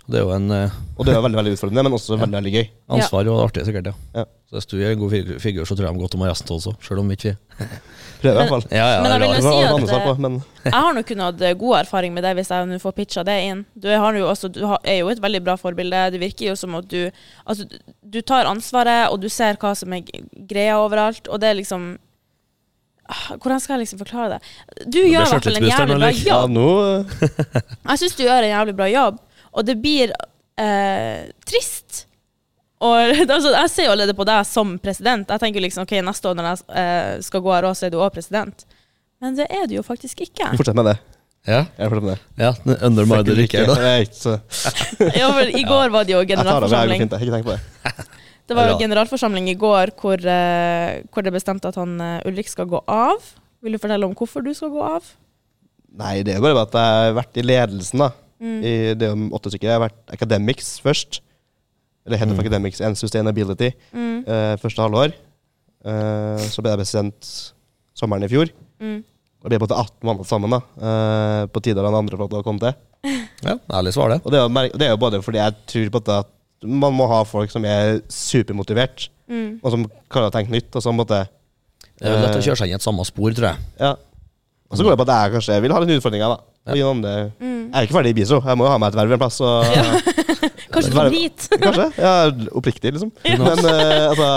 [0.09, 2.37] Og Det er jo en eh, og det er veldig veldig utfordrende, men også veldig
[2.39, 2.67] veldig gøy.
[2.97, 3.87] ansvar og artig, sikkert.
[3.93, 3.95] ja.
[4.15, 4.25] Ja.
[4.49, 5.13] Så Hvis du er en god
[5.45, 7.35] figur, så tror jeg de godt om resten også, selv om ikke
[8.23, 8.65] Prøver i hvert fall.
[8.73, 9.35] Ja, ja, Men jeg vil.
[9.37, 12.15] Det si at, svar eh, på, men Jeg har nok kunnet hatt eh, god erfaring
[12.17, 13.61] med det hvis jeg nå får pitcha det inn.
[13.79, 16.01] Du, har jo også, du har- er jo et veldig bra forbilde.
[16.17, 17.11] Det virker jo som at du
[17.47, 17.69] Altså,
[18.03, 20.03] du- tar ansvaret, og du ser hva som er
[20.51, 21.99] greia overalt, og det er liksom
[23.09, 24.89] Ah, Hvordan skal jeg liksom forklare det?
[24.93, 26.57] Du gjør i hvert fall en jævlig bra jobb.
[26.59, 29.21] ja, Jeg syns du gjør en jævlig bra jobb,
[29.59, 32.05] og det blir eh, trist.
[32.79, 32.95] Og
[33.35, 35.29] altså, Jeg ser jo allerede på deg som president.
[35.35, 37.95] Jeg tenker liksom, ok, Neste år når jeg eh, skal gå her òg, så er
[37.95, 38.67] du òg president.
[39.19, 40.53] Men det er du jo faktisk ikke.
[40.55, 40.99] Fortsett med det.
[41.49, 42.19] Ja, Jeg med det.
[42.37, 42.51] ja
[42.85, 43.75] Under my the Det da.
[45.21, 47.01] Ja, for I går var det jo Jeg tar det, går generalforsamling.
[47.01, 47.13] fint.
[47.13, 48.07] Jeg ikke på det.
[48.49, 52.49] Det var jo generalforsamling i går hvor, eh, hvor det bestemte at han eh, Ulrik
[52.49, 53.21] skal gå av.
[53.61, 55.05] Vil du fortelle om hvorfor du skal gå av?
[55.99, 58.09] Nei, det er bare at jeg har vært i ledelsen, da.
[58.41, 58.59] Mm.
[58.65, 59.67] I det om åtte stykker.
[59.69, 61.21] Jeg har vært academics først.
[62.07, 62.41] Eller heter Mm.
[62.41, 64.25] Academics and Sustainability Mm.
[64.27, 65.13] eh, første halvår.
[65.85, 67.31] Eh, så ble jeg president
[67.99, 68.51] sommeren i fjor.
[68.81, 69.03] Mm.
[69.43, 70.51] Og det ble på en måte 18 måneder sammen.
[70.51, 72.75] da eh, På tide av den andre flåten å komme til.
[73.45, 74.23] Ja, Ærlig svar, det.
[74.27, 76.27] Og det er, det er jo både fordi jeg tror på at
[76.67, 79.61] man må ha folk som er supermotivert, Mm.
[79.63, 80.75] og som klarer å tenke nytt.
[80.75, 81.29] Og så måtte,
[82.01, 83.59] Det er lett å kjøre seg inn i et samme spor, tror jeg.
[83.79, 83.91] Ja.
[84.71, 86.41] Og så går det på at jeg kanskje vil ha litt utfordringer, da.
[86.67, 87.05] Og gi noen
[87.39, 87.55] Mm.
[87.69, 88.41] Jeg er ikke ferdig i BISO.
[88.45, 89.41] Jeg må jo ha meg et verv en plass.
[89.45, 89.65] Og,
[90.73, 91.49] Kanskje du Bare- hit?
[91.65, 91.87] Kanskje.
[92.01, 92.15] Ja,
[92.57, 93.13] oppriktig, liksom.
[93.25, 94.29] Men uh, altså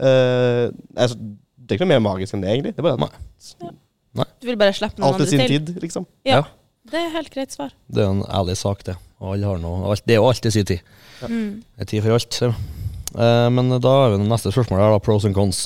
[0.00, 0.64] uh,
[0.96, 2.74] altså, Det er ikke noe mer magisk enn det, egentlig.
[2.76, 5.74] Det er bare at Du vil bare slippe noen alt til Alt i sin tid,
[5.84, 6.06] liksom.
[6.28, 6.40] Ja.
[6.40, 6.42] Ja.
[6.86, 7.72] Det er helt greit svar.
[7.90, 8.94] Det er en ærlig sak, det.
[9.20, 10.84] Alle har noe, det er jo alltid sin tid.
[11.24, 11.62] Mm.
[11.74, 12.36] Det er tid for alt.
[12.46, 15.00] Eh, men da er vi neste spørsmål her, da.
[15.02, 15.64] Pros and cons.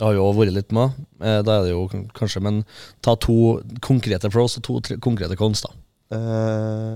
[0.00, 0.94] Det har jo vært litt med.
[1.20, 1.82] Eh, da er det jo
[2.16, 2.62] kanskje Men
[3.04, 5.74] ta to konkrete pros og to tre, konkrete cons, da.
[6.16, 6.94] Eh,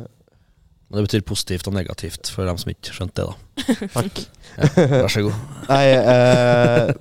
[0.89, 3.35] Men det betyr positivt og negativt, for dem som ikke skjønte det, da.
[3.99, 4.23] takk.
[4.57, 5.37] Ja, vær så god.
[5.69, 6.95] Nei eh?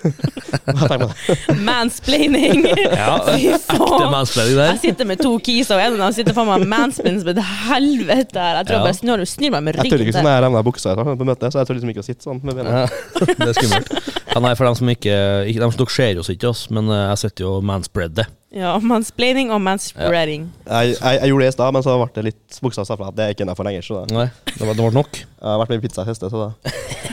[1.68, 2.64] Mansplaining!
[2.94, 4.06] Ja, Fy faen!
[4.12, 7.38] mansplaining Jeg sitter med to kiser, og en av dem sitter faen meg mansplains med
[7.38, 8.60] et helvete her.
[8.60, 8.80] Jeg tror Ja.
[8.80, 11.20] jeg bare snur, snur meg med Jeg tør ikke sånn her revna buksa jeg tar
[11.20, 12.70] på møtet, så jeg tør liksom ikke å sitte sånn med bena.
[12.70, 12.86] Ja,
[13.30, 13.94] det er skummelt.
[14.34, 15.16] Ja, nei, for dem som ikke,
[15.50, 18.30] ikke dem som Dere ser oss ikke, oss, men eh, jeg sitter jo og manspreader.
[18.50, 20.48] Ja, mansplaining og manspreading.
[20.66, 23.10] Jeg, jeg, jeg gjorde det i stad, men så ble det litt buksa seg fra
[23.12, 23.84] at det er ikke innafor lenger.
[23.86, 24.16] Så da.
[24.16, 25.20] Nei, det var, det var nok.
[25.20, 26.48] Jeg har vært med i pizza i så da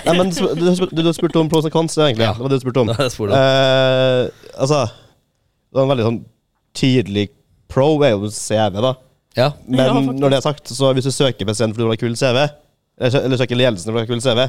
[0.08, 2.26] Nei, men du, du, du, spurte om pros and cons, egentlig.
[2.26, 2.34] Ja.
[2.34, 2.90] Det var det du spurte om.
[2.98, 3.38] Det spurte.
[3.38, 6.22] Eh, altså Det var en veldig sånn
[6.78, 7.28] tydelig
[7.70, 8.96] pro er jo CV, da.
[9.38, 9.52] Ja.
[9.68, 12.18] Men Ja, når det er sagt, så hvis du søker For fordi du har kul
[12.18, 12.48] CV,
[12.98, 14.48] eller, eller søker ledelsen fordi du har kul CV,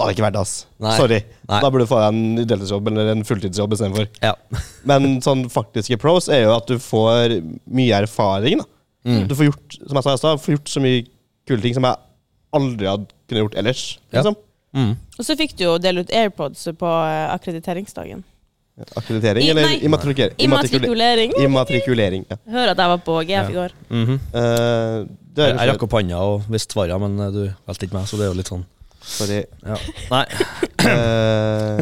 [0.00, 0.54] da hadde det ikke vært det, ass.
[0.80, 0.96] Nei.
[0.96, 1.20] Sorry.
[1.50, 1.60] Nei.
[1.62, 4.08] Da burde du få deg en deltidsjobb eller en fulltidsjobb istedenfor.
[4.24, 4.32] ja.
[4.90, 7.36] Men sånn faktiske pros er jo at du får
[7.68, 8.62] mye erfaring.
[8.64, 8.68] da.
[9.04, 9.26] Mm.
[9.28, 11.04] Du får gjort som jeg sa i stad, får gjort så mye
[11.48, 12.00] kule ting som jeg
[12.56, 13.84] aldri hadde kunnet gjort ellers.
[14.10, 14.18] Ja.
[14.24, 14.40] Liksom.
[14.76, 14.90] Mm.
[15.18, 18.24] Og så fikk du jo dele ut AirPods på eh, akkrediteringsdagen.
[18.96, 20.36] Akkreditering I- eller immatrikulering?
[20.40, 21.32] Immatrikulering.
[21.44, 22.36] Immatrikulering, ja.
[22.48, 23.74] Hør at jeg var på GF i går.
[23.90, 24.14] Mhm.
[24.32, 24.98] Eh,
[25.36, 27.98] det Jeg, er jeg rakk opp hånda og visste svaret, men eh, du valgte ikke
[27.98, 28.64] meg, så det er jo litt sånn
[29.10, 29.40] Sorry.
[29.66, 29.76] ja.
[30.10, 30.24] Nei.
[30.90, 31.80] Eh,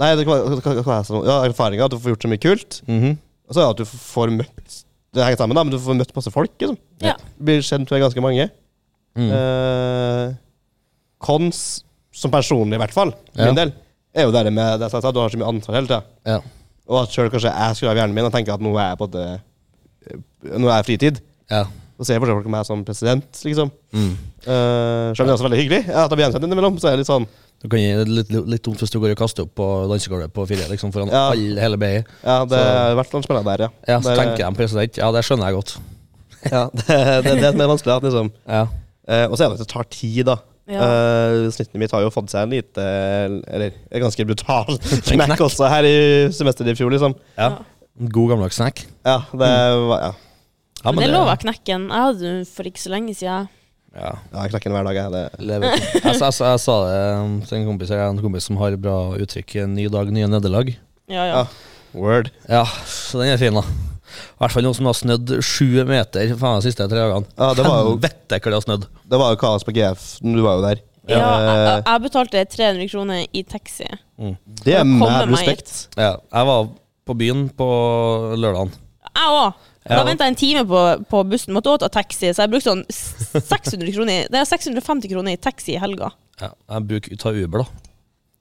[0.00, 2.80] nei, det, kan være det ja, erfaringa, at du får gjort så mye kult.
[2.90, 3.14] Mhm.
[3.44, 4.76] Og så er det at du får møtt
[5.14, 6.52] Det henger sammen, da, men du får møtt masse folk.
[6.58, 6.78] Liksom.
[7.04, 7.12] Ja.
[7.38, 8.48] Blir kjent med ganske mange.
[9.14, 9.28] Mm.
[9.30, 10.32] Eh,
[11.22, 11.60] cons,
[12.14, 13.46] som personlig i hvert fall, for Ja.
[13.52, 13.70] min del,
[14.14, 16.02] er jo det med det som jeg sa, du har så mye ansvar hele tida.
[16.26, 16.40] Ja.
[16.90, 18.98] Og at sjøl kanskje jeg skrur av hjernen min og tenker at nå er jeg
[19.00, 19.28] på det
[20.58, 21.20] Nå er jeg fritid.
[21.50, 21.64] ja.
[22.04, 23.70] Så ser fortsatt folk meg som president, liksom.
[23.96, 24.10] Mm.
[24.44, 25.80] Uh, Selv om det er også veldig hyggelig.
[25.88, 27.24] At jeg blir gjenkjent innimellom, så er det litt sånn
[27.64, 30.34] Du kan gi det litt, litt, dumt hvis du går og kaster opp på dansegulvet
[30.36, 31.30] på fire, liksom, foran Ja.
[31.32, 31.92] All, hele BI.
[32.20, 33.70] Ja, det Så- hvert noen spennende der, ja.
[33.88, 34.98] Ja, så der, tenker jeg en president.
[35.00, 35.76] Ja, det skjønner jeg godt.
[36.52, 38.02] Ja, det, det, det er mer vanskelig.
[38.04, 38.28] Liksom.
[38.44, 38.66] Ja.
[39.08, 40.36] Uh, og så er det at det tar tid, da.
[40.68, 40.80] Ja.
[40.80, 42.80] Uh, snittet mitt har jo fått seg en lite
[43.52, 44.78] Eller en ganske brutal
[45.10, 45.96] smekk også her i
[46.32, 47.16] semesteret i fjor, liksom.
[47.36, 47.50] ja.
[48.00, 48.80] En God gammeldags snack.
[49.06, 49.48] Ja, det
[49.86, 50.12] var Ja,
[50.84, 51.86] Ja, Men det er lov av knekken.
[51.88, 53.46] Jeg hadde den for ikke så lenge siden.
[53.94, 54.10] Ja.
[54.34, 55.12] ja jeg knekker den hver dag, jeg.
[55.14, 55.46] Det.
[55.48, 55.70] Lever.
[55.72, 57.94] Jeg, jeg, jeg, jeg sa det til en kompis.
[57.94, 59.56] Jeg er en kompis som har bra uttrykk.
[59.72, 60.74] Ny dag, nye nederlag.
[61.08, 61.42] Ja, ja.
[61.42, 61.72] Ja.
[61.94, 62.30] Word.
[62.50, 63.62] Ja, så den er fin, da.
[63.64, 67.28] I hvert fall noe som har snødd sju meter faen, de siste tre dagene.
[67.38, 68.88] Ja, det var jo, Helvete hvor det har snødd.
[69.10, 70.04] det var jo kaos på GF.
[70.22, 70.82] Du var jo der.
[71.10, 73.88] Ja, jeg, Eh, jeg betalte 300 kroner i taxi.
[74.64, 75.88] det er med mad respekt.
[75.96, 76.68] Ja, jeg var
[77.04, 77.68] på byen på
[78.40, 78.72] lørdagen.
[79.14, 79.52] Jeg òg.
[79.84, 79.98] Ja.
[79.98, 81.52] Da venta jeg en time på, på bussen.
[81.56, 85.40] Måtte òg ta taxi, så jeg brukte sånn 600 kroner Det er 650 kroner i
[85.40, 86.08] taxi i helga.
[86.40, 87.84] Ja, jeg bruker ta Uber, da.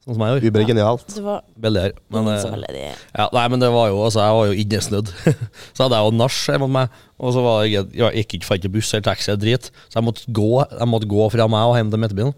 [0.03, 0.45] Sånn som jeg gjør.
[0.49, 1.03] Uber er genialt.
[1.15, 1.95] Det var Billigere.
[2.11, 5.11] Men, eh, ja, nei, men det var jo altså, Jeg var jo innesnødd.
[5.75, 8.49] så hadde jeg jo nach hjemme hos meg, og så var jeg, jeg gikk ikke
[8.49, 11.47] fant ikke buss eller taxi eller drit, så jeg måtte gå Jeg måtte gå fra
[11.51, 12.35] meg og hjem til Midtbyen.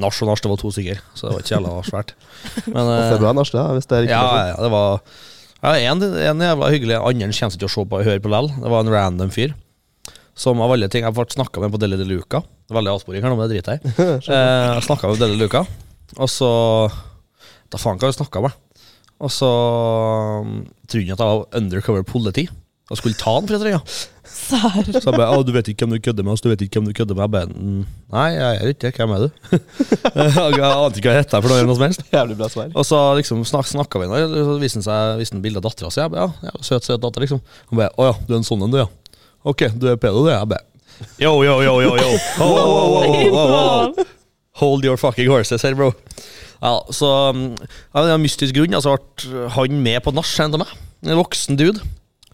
[0.00, 2.16] Nach og nach, det var to stykker, så det var ikke jævla svært.
[2.70, 4.16] Men Og eh, det er bra nach, da, hvis det er riktig.
[4.16, 5.04] ja, ja, det var
[5.64, 8.50] ja, en, en jævla hyggelig, andre kommer til å se på og høre på likevel.
[8.60, 9.54] Det var en random fyr.
[10.34, 12.42] Som av alle ting Jeg ble snakka med på Deli de Luca.
[12.74, 14.08] Veldig avsporing her nå, men det driter jeg i.
[14.34, 15.64] Eh, snakka med Deli de Luca,
[16.18, 16.50] og så
[17.72, 18.58] Da faen hva vi snakka med.
[19.24, 19.48] Og så
[20.42, 20.58] um,
[20.90, 22.48] trodde han at jeg var undercover politi
[22.90, 23.94] og skulle ta han for et eller annet.
[24.34, 24.82] Sær.
[24.90, 26.34] Så jeg bare Å, du vet ikke hvem du kødder med?
[26.34, 27.22] Altså, du vet ikke hvem du kødder med?
[27.24, 28.92] Jeg bare «Mm, Nei, jeg er ikke det.
[28.98, 29.28] Hvem er du?
[30.58, 32.04] jeg ante ikke hva jeg heter for noe, eller noe som helst.
[32.12, 32.74] Jævlig bra svar.
[32.74, 35.92] Og så liksom snak, snakka vi, og så viste han seg viste bilde av dattera
[35.94, 36.02] si.
[36.02, 37.42] Jeg bare, ja, ja, søt, søt datter, liksom.
[37.70, 38.88] Han bare, å ja, du er en sånn en, du, ja.
[39.46, 40.32] Ok, du er pedo, du.
[40.34, 40.66] Jeg bare,
[41.22, 42.12] yo, yo, yo, yo, yo.
[42.42, 44.08] Oh, oh, oh, ho, ho, ho, ho.
[44.62, 45.92] Hold your fucking horses her, bro.
[46.62, 50.64] Ja, så Det er en mystisk grunn altså, ble han med på nach sammen av
[50.64, 50.76] meg.
[51.04, 51.82] En voksen dude.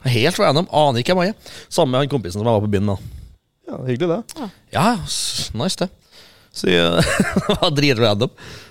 [0.09, 1.51] Helt random, aner ikke hvem jeg er.
[1.69, 2.99] Sammen med han kompisen som jeg var på byen med.
[3.69, 4.51] Ja, hyggelig, det.
[4.73, 4.87] Ja,
[5.55, 5.91] nice det.
[6.57, 7.05] Så jeg,
[7.47, 8.31] det var dritrandom.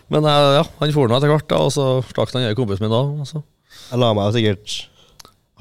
[0.10, 2.92] Men eh, ja, han for nå etter hvert, da, og så stakk han kompisen min
[2.96, 3.04] da.
[3.06, 3.44] og så-
[3.92, 4.74] Jeg la meg sikkert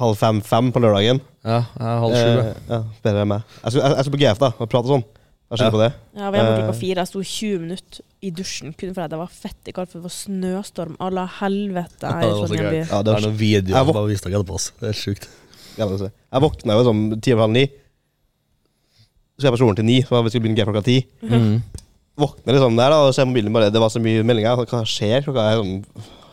[0.00, 1.20] halv fem-fem på lørdagen.
[1.44, 2.24] Ja, jeg er halv sju.
[2.24, 2.48] jeg.
[2.48, 3.42] Eh, ja, bedre enn meg.
[3.62, 5.04] Jeg skulle, jeg, jeg skulle på GF da, og prate sånn.
[5.48, 5.76] Jeg skylder Ja.
[5.76, 5.92] på det.
[6.20, 6.56] Ja, vi var Eh.
[6.58, 6.96] klokka fire.
[7.04, 10.08] Jeg sto 20 minutter i dusjen kun fordi det var fett i kaldt, for det
[10.08, 12.76] var snøstorm à la helvete Ja, her det i var så Trondheim by.
[12.76, 12.88] gøy.
[12.90, 14.54] Ja, Det det var, noen videoer Jeg jeg jeg bare viste deg etterpå.
[14.58, 14.72] ass.
[14.80, 15.28] Det er sjukt.
[15.78, 17.66] Var- jeg våkna jo sånn ti over halv ni.
[19.38, 20.96] Så jeg på skolen til ni, så vi skulle begynne klokka ti.
[21.22, 21.62] Mm.
[22.18, 24.56] Våkner liksom der da, og ser mobilen bare, det var så mye meldinger.
[24.66, 25.22] Hva skjer?
[25.22, 25.84] Klokka er sånn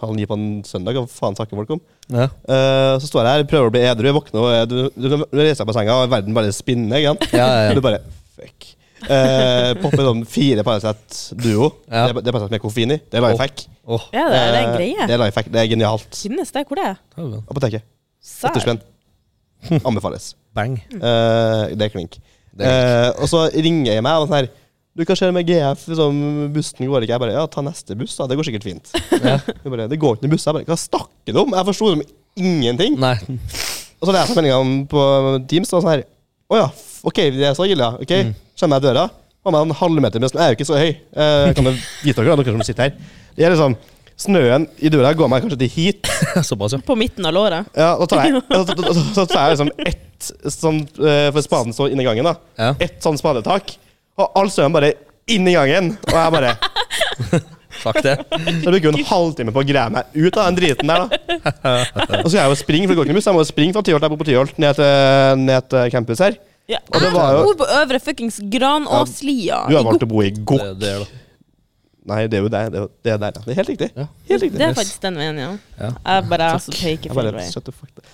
[0.01, 0.97] halv ni på en søndag.
[0.97, 1.81] Hva faen snakker folk om?
[2.09, 2.25] Ja.
[2.49, 5.05] Uh, så står jeg her, prøver å bli edru, jeg våkner og er- du, du,
[5.21, 6.97] du reiser deg på senga, og verden bare spinner.
[6.97, 7.27] Ikke sant?
[7.37, 7.73] Ja, ja, ja.
[7.77, 8.01] du bare
[8.35, 8.71] fuck.
[9.05, 11.69] Uh, popper sånn fire Paracet Duo.
[11.85, 12.07] Ja.
[12.07, 12.97] Det, er- det er Paracet med koffein i.
[12.97, 13.67] Det er life hack.
[13.85, 15.05] Åh, Ja, det er, det er en Eh, greie.
[15.05, 15.51] Det er life hack.
[15.53, 16.09] Det er genialt.
[16.17, 16.65] Finnes det?
[16.65, 16.97] Hvor det er?
[17.45, 17.85] Apoteket.
[18.25, 18.81] 80 spenn.
[19.85, 20.33] Anbefales.
[20.55, 20.77] Bang.
[20.93, 22.19] Eh, det er klink.
[22.55, 24.47] Det er Eh, og så ringer jeg meg og sånn her
[24.95, 25.81] Du, hva skjer med GF?
[25.91, 26.19] Liksom,
[26.55, 27.11] bussen går ikke.
[27.17, 28.29] Jeg bare Ja, ta neste buss, da.
[28.31, 28.93] Det går sikkert fint.
[29.19, 29.33] Ja.
[29.63, 30.45] Hun bare, det går ikke noen buss.
[30.47, 31.51] Jeg bare Hva snakker du om?
[31.57, 32.05] Jeg forsto liksom
[32.39, 32.95] ingenting.
[33.03, 33.17] Nei.
[33.99, 35.03] Og så leser jeg meldingene på
[35.51, 36.05] Teams og sånn her
[36.51, 37.91] Å ja, f- ok, det er så ille, ja.
[37.99, 38.33] Ok, Mm.
[38.59, 39.03] Kommer jeg døra.
[39.45, 40.39] Har meg en halvmeter med snø.
[40.39, 40.91] Jeg er jo ikke så høy.
[41.11, 41.71] Eh, kan du
[42.05, 42.95] vite dere, dere som sitter her.
[43.35, 43.75] Det er liksom
[44.17, 46.07] Snøen i døra går meg kanskje til hit.
[46.47, 46.79] Såpass, ja.
[46.85, 47.67] På midten av låret.
[47.75, 51.43] Ja, da tar jeg, da, da, da, da tar jeg liksom ett sånn eh, For
[51.43, 52.37] spaden står inni gangen, da.
[52.59, 52.69] Ja.
[52.79, 53.75] Ett sånn spadetak.
[54.15, 54.93] Og all snøen bare
[55.27, 55.93] inn i gangen.
[56.07, 56.55] Og jeg bare
[57.75, 58.13] Fuck det.
[58.31, 61.01] Så jeg bruker jo en halvtime på å greie meg ut av den driten der,
[61.03, 61.73] da.
[62.21, 63.27] Og så skal jeg jo springe, for det går ikke noe buss.
[63.27, 66.21] Jeg må jo springe fra Tyholt, jeg bor på Tyholt, ned til, ned til campus
[66.23, 66.37] her.
[66.71, 66.79] Ja.
[66.87, 69.59] Og det Jeg var jo- bor på Øvre fuckings Granåslia.
[69.67, 70.71] Du har valgt å bo i Det, godt.
[70.79, 71.21] det er det.
[72.05, 72.59] Nei, det er jo det.
[72.73, 73.41] Det er, det er der, ja.
[73.45, 73.87] Det er helt riktig.
[73.97, 74.03] Ja.
[74.29, 74.59] Helt riktig.
[74.59, 75.47] Det er faktisk den veien, ja.
[75.79, 75.89] Ja.
[76.05, 77.45] Jeg bare altså, så take Jeg feil vei.
[77.49, 78.05] shut the fuck the-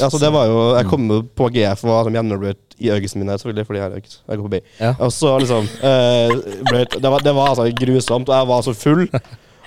[0.00, 3.20] Ja, så det var jo Jeg kom på GF og var sånn gjennombløt i øynene
[3.22, 4.16] mine, selvfølgelig, fordi jeg, har økt.
[4.28, 4.60] jeg går forbi.
[4.80, 4.94] Ja.
[5.00, 6.34] Og så liksom eh,
[6.70, 9.04] ble, det, var, det var altså grusomt, og jeg var så full.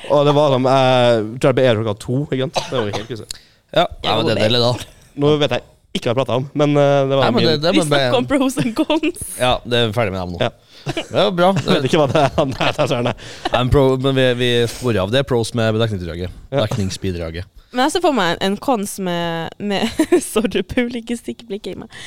[0.09, 2.19] Og det var sånn Jeg tror jeg ble edru klokka to.
[2.31, 2.61] Ikke sant?
[2.69, 3.39] Det var jo helt grusomt.
[3.75, 4.71] Ja, ja, men det er deilig, da.
[5.19, 5.65] Nå vet jeg
[5.99, 7.79] ikke hva jeg prata om, men eh, det var Nei, men det, det, det Vi
[7.81, 9.23] er snakker om pros and cons.
[9.41, 10.41] Ja, det er ferdig med dem nå.
[10.41, 10.49] Ja.
[11.09, 11.51] Det er bra.
[11.57, 12.49] Jeg vet ikke hva det er.
[12.49, 13.09] Nei, det er søren.
[13.53, 15.13] Nei, pro, men vi, vi sporer av.
[15.13, 16.35] Det pros med dekningsbidraget.
[16.53, 17.49] Dekningsbidraget.
[17.71, 21.75] Men jeg ser for meg en, en cons med, med Sorry, Paul, ikke stikk blikket
[21.75, 21.97] i meg.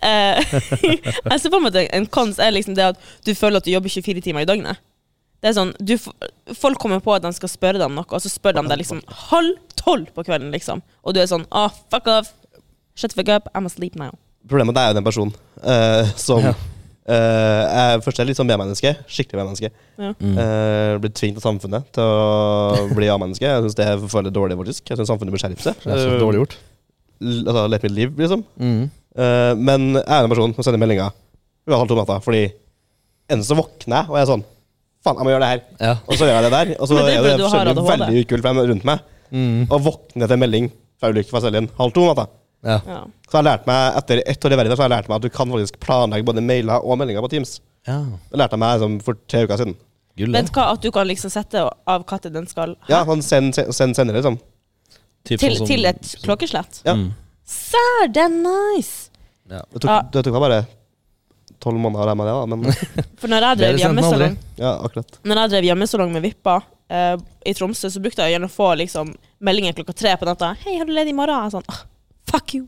[0.00, 0.54] Eh,
[1.32, 3.72] jeg ser for meg at en cons er liksom det at du føler at du
[3.74, 4.82] jobber 24 timer i døgnet.
[5.42, 5.98] Det er sånn, du,
[6.56, 8.80] Folk kommer på at de skal spørre deg om noe, og så spør de deg
[8.80, 10.54] liksom halv tolv på kvelden.
[10.54, 12.32] liksom Og du er sånn ah, fuck off.
[12.94, 13.50] Shut the fuck up.
[13.52, 14.14] I'm asleep now.
[14.48, 16.54] Problemet er jo den personen uh, som Ja.
[17.08, 17.62] Eh,
[17.94, 18.94] er først er litt sånn B-menneske.
[19.10, 19.70] Skikkelig B-menneske.
[20.00, 20.12] Ja.
[20.18, 20.36] Mm.
[20.38, 23.46] Uh, blitt tvunget av samfunnet til å bli A-menneske.
[23.48, 24.86] Jeg syns det er forferdelig dårlig, faktisk.
[24.90, 25.84] Jeg synes samfunnet bør skjerpe seg.
[25.84, 26.56] Det er så dårlig gjort.
[27.24, 28.42] Altså, Let mitt liv, liksom.
[28.60, 28.82] Mm.
[29.14, 31.14] Eh, men jeg er en person som sender meldinger
[31.64, 32.42] ved halv to om natta, fordi
[33.30, 34.42] enten så våkner jeg og jeg er sånn
[35.04, 35.60] Faen, jeg må gjøre det her.
[35.84, 35.90] Ja.
[36.08, 36.68] Og så gjør jeg det der.
[36.80, 37.88] Og så Men det er det ADHD.
[37.90, 39.02] veldig ukult for dem rundt meg.
[39.36, 39.58] Mm.
[39.68, 42.24] Og våkne til en melding fra ulykke fra Seljen halv to om natta.
[42.64, 42.78] Ja.
[42.88, 43.00] Ja.
[43.28, 45.16] Så jeg har lært meg, etter ett år i verden, så har jeg lært meg
[45.20, 47.58] at du kan faktisk planlegge både mailer og meldinger på Teams.
[47.88, 48.00] ja.
[48.30, 49.76] Det lærte jeg meg liksom, for tre uker siden.
[50.16, 53.22] Gull, Vet du hva, at du kan liksom sette av når den skal Ja, sånn
[53.26, 54.38] send, send, send senere, liksom.
[55.26, 56.82] Typ til, sånn til et klokkeslett.
[56.86, 56.94] Ja.
[56.94, 57.08] Mm.
[57.44, 59.10] Sær, det er nice!
[59.50, 59.62] Ja.
[59.72, 60.00] Det tok, Ja.
[60.12, 60.60] det tok meg bare
[61.64, 62.46] tolv måneder å lære meg det, da.
[62.46, 65.18] Men For når jeg drev hjemmesalong ja, akkurat.
[65.24, 66.56] Når jeg drev hjemmesalong med Vippa
[66.88, 69.10] eh, i Tromsø, så brukte jeg gjerne å få liksom,
[69.44, 70.54] meldinger klokka tre på natta.
[70.60, 71.82] 'Hei, har du ledig i morgen?' Jeg er sånn, «Åh,
[72.34, 72.66] fuck you.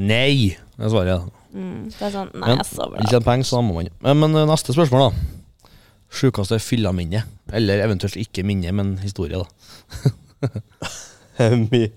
[0.00, 0.56] Nei!
[0.76, 1.30] Det er svaret.
[1.52, 3.18] Mm, det er sånn, nei, Men, jeg sover Vil da.
[3.20, 3.90] tjene så da må man.
[4.06, 5.70] Men, men eh, neste spørsmål, da.
[6.12, 7.22] Sjukeste fylla-minne.
[7.52, 10.12] Eller eventuelt ikke minne, men historie, da.
[11.72, 11.90] mye,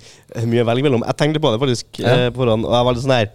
[0.47, 1.05] mye å velge mellom.
[1.07, 2.13] Jeg tenkte på det faktisk Ja.
[2.27, 3.33] eh, på forhånd, og jeg var litt sånn her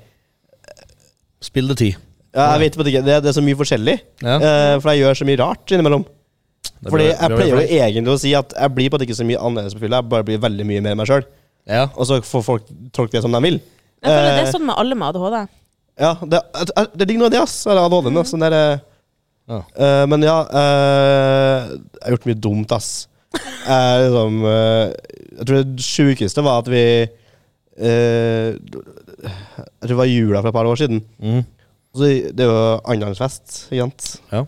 [1.41, 1.91] Spill det ti.
[2.37, 3.95] ja, Jeg vet det ikke, det, det er så mye forskjellig.
[4.21, 4.35] Ja.
[4.37, 6.05] Eh, for jeg gjør så mye rart innimellom.
[6.81, 9.25] Det Fordi jeg pleier jo egentlig å si at jeg blir på det ikke så
[9.29, 11.25] mye annerledes på fylla, jeg bare blir veldig mye mer meg sjøl.
[11.69, 11.89] Ja.
[11.95, 13.59] Og så får folk tolke det som de vil.
[14.01, 15.41] Jeg føler det Eh, er sånn med alle med ADHD.
[16.01, 17.59] Ja, det, det, det ligger noe i det, ass.
[17.69, 18.21] Eller ADHD-en.
[18.23, 18.87] ass, Sånn der, eh,
[19.51, 19.61] Ja.
[19.75, 22.91] Uh, men ja uh, Jeg har gjort mye dumt, ass.
[23.35, 24.93] Jeg, liksom, eh,
[25.39, 30.57] jeg tror det sjukeste var at vi eh, Jeg tror det var jula for et
[30.57, 31.03] par år siden.
[31.23, 31.45] Mm.
[31.95, 34.09] Så det er jo anddagsfest, ikke sant?
[34.33, 34.45] Ja.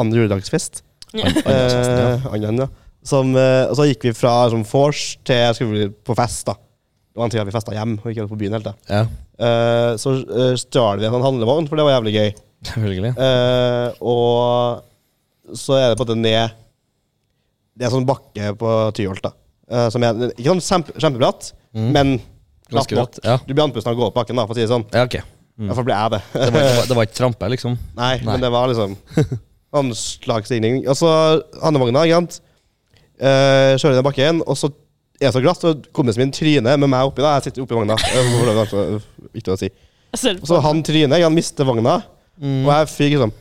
[0.00, 0.82] Andre juledagsfest.
[1.14, 1.26] Ja.
[1.26, 2.68] Anddagsfesten, ja.
[3.02, 3.06] Eh.
[3.08, 6.46] Som, eh, og så gikk vi fra som vors til skulle bli på fest.
[6.46, 8.64] da Det var en tid vi festa hjem og ikke på byen helt.
[8.64, 9.06] da Ja.
[9.40, 12.34] Eh, Så uh, stjal vi en sånn handlevogn, for det var jævlig gøy.
[12.62, 13.12] Selvfølgelig.
[13.16, 14.82] Eh, og
[15.56, 16.50] så er det på en måte ned
[17.80, 19.32] Det er sånn bakke på Tyholt, da.
[19.70, 21.92] Eh, som er ikke sånn kjempe, kjempebratt, Mm.
[21.94, 22.08] men
[22.70, 23.12] Ganske nok.
[23.14, 23.36] bratt, ja.
[23.46, 24.84] Du blir andpusten av å gå opp bakken, da, for å si det sånn.
[24.92, 25.16] Ja, ok.
[25.58, 25.68] Mm.
[25.70, 26.20] Derfor blir jeg det.
[26.32, 27.78] Det var, det, var, det var ikke trampe, liksom?
[27.96, 28.24] Nei, Nei.
[28.26, 28.96] men det var liksom
[29.80, 29.94] anslagsstigning.
[30.26, 30.88] slags stigning.
[30.88, 31.10] Og så
[31.62, 32.40] handlevogna, ikke sant.
[33.20, 34.70] Uh, kjører ned bakken, og så
[35.20, 37.20] er det så glatt, og kompisen min tryner med meg oppi.
[37.20, 37.92] da Jeg sitter oppi vogna.
[37.94, 38.84] Eh, altså
[39.34, 39.68] Viktig å si.
[40.40, 41.98] Og så han tryner, han mister vogna,
[42.40, 42.62] Mm.
[42.64, 43.32] og jeg fyker liksom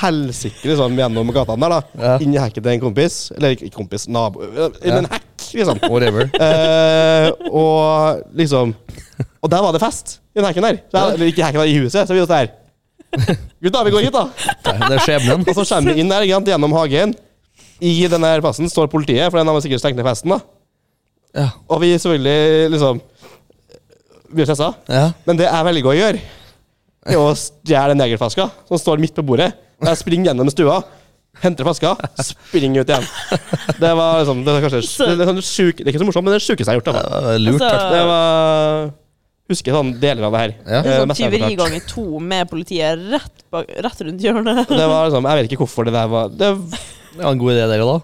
[0.00, 2.02] helsike liksom gjennom gatene der, da.
[2.02, 2.14] Ja.
[2.24, 3.18] Inn i hekken til en kompis.
[3.36, 4.42] Eller ikke kompis, nabo.
[4.42, 5.78] eh, Inn i en hekk, liksom.
[5.86, 6.26] Whatever.
[6.34, 8.74] Eh, og liksom
[9.42, 10.80] Og der var det fest i den hekken der.
[10.92, 12.08] der eller ikke i hekken, der, i huset.
[12.08, 12.50] Så vi var sånn her
[13.62, 14.26] Gutta, vi går hit, da.
[14.66, 15.46] Det er skjebnen.
[15.46, 17.14] Og så kommer vi inn der, gjennom hagen.
[17.84, 20.30] I denne der plassen står politiet, for den har sikkert stengt ned festen.
[20.32, 20.40] da
[21.36, 21.48] Ja.
[21.68, 23.00] Og vi selvfølgelig liksom
[24.32, 24.74] blir stressa.
[24.88, 25.12] ja.
[25.26, 26.20] Men det jeg velger å gjøre,
[27.06, 29.52] er å stjele den negerflaska som står midt på bordet.
[29.80, 30.78] Og jeg springer gjennom stua,
[31.42, 31.92] henter flaska,
[32.24, 33.04] springer ut igjen.
[33.78, 36.24] Det var liksom Det er kanskje det er, sånn sjuk, det er ikke så morsomt,
[36.24, 36.88] men det er det sjukeste jeg har gjort.
[36.88, 37.02] Da.
[37.02, 37.66] Det var Lurt.
[37.68, 38.94] Altså, Det var
[39.46, 40.52] Husker sånn deler av det her.
[40.66, 40.78] Ja.
[40.82, 44.64] Det er Eh, sånn har tyveri ganger to med politiet rett, bak, rett rundt hjørnet.
[44.66, 46.48] Det var liksom Jeg vet ikke hvorfor det der var Det,
[47.20, 47.96] Ja, en god idé der og da,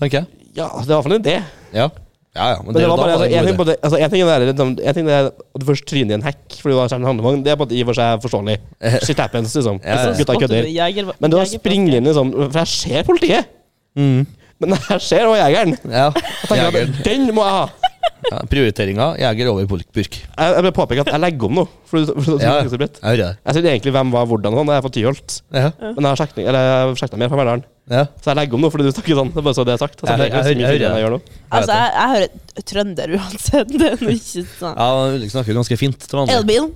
[0.00, 0.26] tenker jeg.
[0.56, 1.36] ja, det var i hvert fall en idé.
[1.74, 1.88] Ja,
[2.34, 2.46] ja.
[2.50, 4.22] ja men, Men det var da bare, altså, en ting på det, altså, en ting
[4.22, 6.78] er det, liksom, en ting er at du først tryner i en hekk fordi du
[6.80, 7.42] har en handlevogn.
[7.44, 8.56] Det er på en i og for seg forståelig.
[9.06, 9.80] Shit happens, liksom.
[9.84, 10.12] Ja, ja.
[10.18, 11.12] Gutta kødder.
[11.20, 13.56] Men du har springer inn sånn For jeg ser politiet,
[13.98, 14.22] Mm.
[14.62, 15.72] men jeg ser òg jegeren.
[15.90, 16.10] Ja.
[16.14, 16.92] Jeg tenker Jegeren.
[16.94, 17.89] at Den må jeg ha!
[18.30, 19.88] Ja, Prioriteringa jeger over purk.
[19.96, 21.64] Jeg, jeg vil påpeke at jeg legger om nå.
[21.90, 23.30] For, for, for, Ja, jeg hører det.
[23.42, 24.70] Jeg sier egentlig hvem var hvordan og sånn.
[24.70, 25.36] Jeg er fra Tyholt.
[25.50, 25.70] Ja.
[25.80, 27.64] Men jeg har sjekket mer fra Verdalen.
[27.90, 28.04] ja.
[28.22, 29.32] Så jeg legger om nå fordi du snakker sånn.
[29.34, 29.98] Det er bare så det er sagt.
[29.98, 31.20] Altså, Jeg- det jeg- jeg- jeg jeg gjør nå.
[31.50, 33.68] Altså, jeg, jeg hører trønder uansett.
[33.80, 34.78] Det er noe ikke sånn.
[34.78, 36.38] ja Ulrik snakker ganske fint til vanlig.
[36.38, 36.70] Elbil.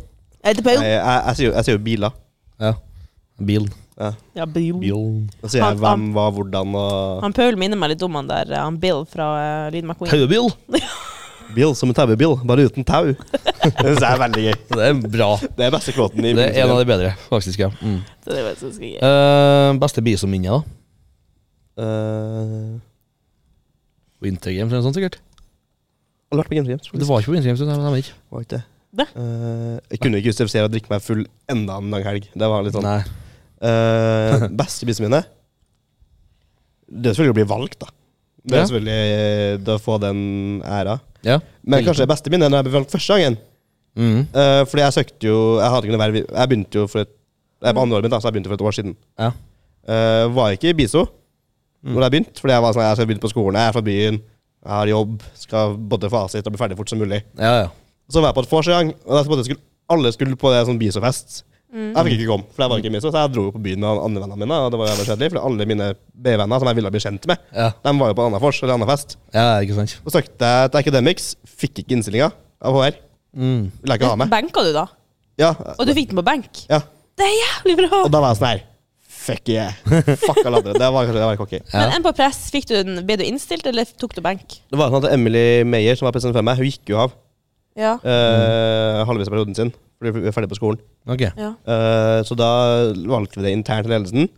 [0.45, 0.83] Jeg heter Paul.
[0.83, 2.11] Jeg, sier jo- biler.
[2.61, 2.75] Ja.
[3.41, 3.71] Bil.
[4.35, 4.75] Ja, Bill.
[4.83, 5.29] Bil.
[5.45, 8.51] Så sier jeg hvem, hva, hvordan og Han Paul minner meg litt om han der,
[8.59, 10.11] han Bill fra uh, Lyd McQueen.
[10.11, 10.51] Taubil.
[11.55, 13.13] Bil som en taubil, bare uten tau.
[13.85, 14.57] Det er veldig gøy.
[14.73, 15.29] Det er bra.
[15.43, 17.61] Det er beste kvoten i Det er en av de bedre, faktisk.
[17.65, 18.01] ja mm.
[18.25, 18.97] Så det er så gøy.
[19.01, 19.11] Uh,
[19.75, 20.61] Eh, Beste bisominne, da?
[21.81, 22.81] Uh,
[24.25, 25.19] Winter Games eller noe sånt, sikkert?
[26.33, 26.89] Har vært på Games Games.
[26.93, 28.17] Det var ikke på Winter Games, Det vet ikke.
[28.35, 28.63] Var ikke det.
[28.95, 29.07] Det?
[29.19, 32.29] Eh, jeg kunne ikke justifisere å drikke meg full enda en lang helg.
[32.31, 33.01] Det var litt sånn Nei.
[33.65, 35.21] Eh, Beste bisene mine
[36.87, 37.89] Det er selvfølgelig å bli valgt, da.
[38.45, 38.69] Det er Ja.
[38.69, 40.21] selvfølgelig eh, det å få den
[40.63, 40.99] æra.
[41.25, 41.41] Ja.
[41.65, 43.37] Men kanskje det beste minnet er når jeg ble valgt første gangen.
[43.95, 44.23] Mm.
[44.35, 47.13] Eh, fordi jeg søkte jo Jeg hadde ikke noe verv Jeg begynte jo for et
[47.63, 48.97] Jeg er på andre året mitt, da, så jeg begynte for et år siden.
[49.23, 49.29] Ja.
[49.87, 51.05] Eh, var ikke i BISO
[51.85, 51.93] Mm.
[51.93, 53.85] Når jeg begynte, fordi jeg var sånn Jeg skal begynne på skolen, jeg er fra
[53.85, 54.21] byen,
[54.65, 57.19] jeg har jobb, skal både fasit og bli ferdig fort som mulig.
[57.37, 57.67] Ja, ja.
[58.09, 59.61] Så var jeg på et vors en gang, og da skulle,
[59.93, 61.43] alle skulle på det sånn BISO-fest.
[61.75, 61.89] Mm.
[61.97, 63.81] Jeg fikk ikke komme, for jeg var ikke i BISO, så jeg dro på byen
[63.83, 64.59] med andre vennene mine.
[64.63, 65.89] Og det var jævlig kjedelig, for alle mine
[66.27, 68.61] B-venner som jeg ville bli kjent med, Ja, de var jo på en annen vors
[68.63, 69.17] eller annen fest.
[69.35, 69.97] ja ikke sant.
[70.07, 72.29] Og søkte jeg til Academics, fikk ikke innstillinga
[72.63, 73.01] av HR.
[73.35, 73.65] Mm.
[73.83, 74.31] Ville ikke ha meg.
[74.31, 74.87] Benka du, da?
[75.43, 76.63] Ja, Og du fikk den på benk?
[76.71, 76.79] ja.
[77.19, 78.05] Det er jævlig bra!
[78.05, 78.63] Og da var jeg sånn her
[79.25, 79.73] Fuck yeah.
[80.21, 80.73] Fuck alle andre.
[80.77, 81.59] Det var kanskje det var cocky.
[81.63, 81.79] Ja.
[81.81, 84.59] Men enn på press, fikk du den, ble du innstilt, eller tok du benk?
[84.69, 87.15] Det var sånn at Emily Meyer, som var president før meg, hun gikk jo av
[87.79, 87.95] Ja.
[88.05, 89.73] eh, halvveis av perioden sin.
[90.05, 90.81] Fordi hun er ferdig på skolen.
[91.09, 91.31] Okay.
[91.41, 91.55] ja.
[91.65, 92.51] Eh, så da
[93.09, 94.29] valgte vi det internt i ledelsen.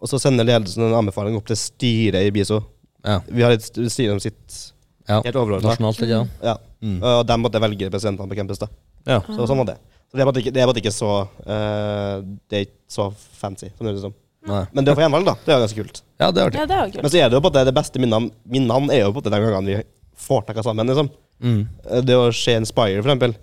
[0.00, 2.60] Og så sender ledelsen en anbefaling opp til styret i BISO.
[3.04, 3.18] Ja.
[3.28, 4.60] Vi har et st- styre som sitter
[5.08, 5.22] Ja.
[5.24, 5.72] Helt overordna.
[6.06, 6.20] Ja.
[6.44, 6.56] Ja.
[6.84, 6.98] Mm.
[7.02, 8.58] Og de måtte velge presidentene på campus.
[8.60, 8.68] da
[9.06, 9.20] Ja.
[9.26, 9.78] Så sånn var det.
[10.10, 11.10] Så det er bare ikke, det er bare ikke så
[11.46, 13.08] uh, Det er ikke så
[13.40, 13.68] fancy.
[13.76, 14.16] Som det høres ut.
[14.48, 14.62] Nei.
[14.72, 15.98] Men det å få gjenvalg, da, det er ganske kult.
[16.20, 16.54] ja, det er.
[16.56, 17.02] Ja, det er kult.
[17.04, 19.32] Men så er det jo på måte det beste minnene Minnene er jo på det
[19.34, 19.82] de gangene vi
[20.16, 20.86] får takka sammen.
[20.88, 21.10] liksom
[21.40, 21.60] Mm.
[21.88, 23.34] Eh, Det å se Inspire, for eksempel.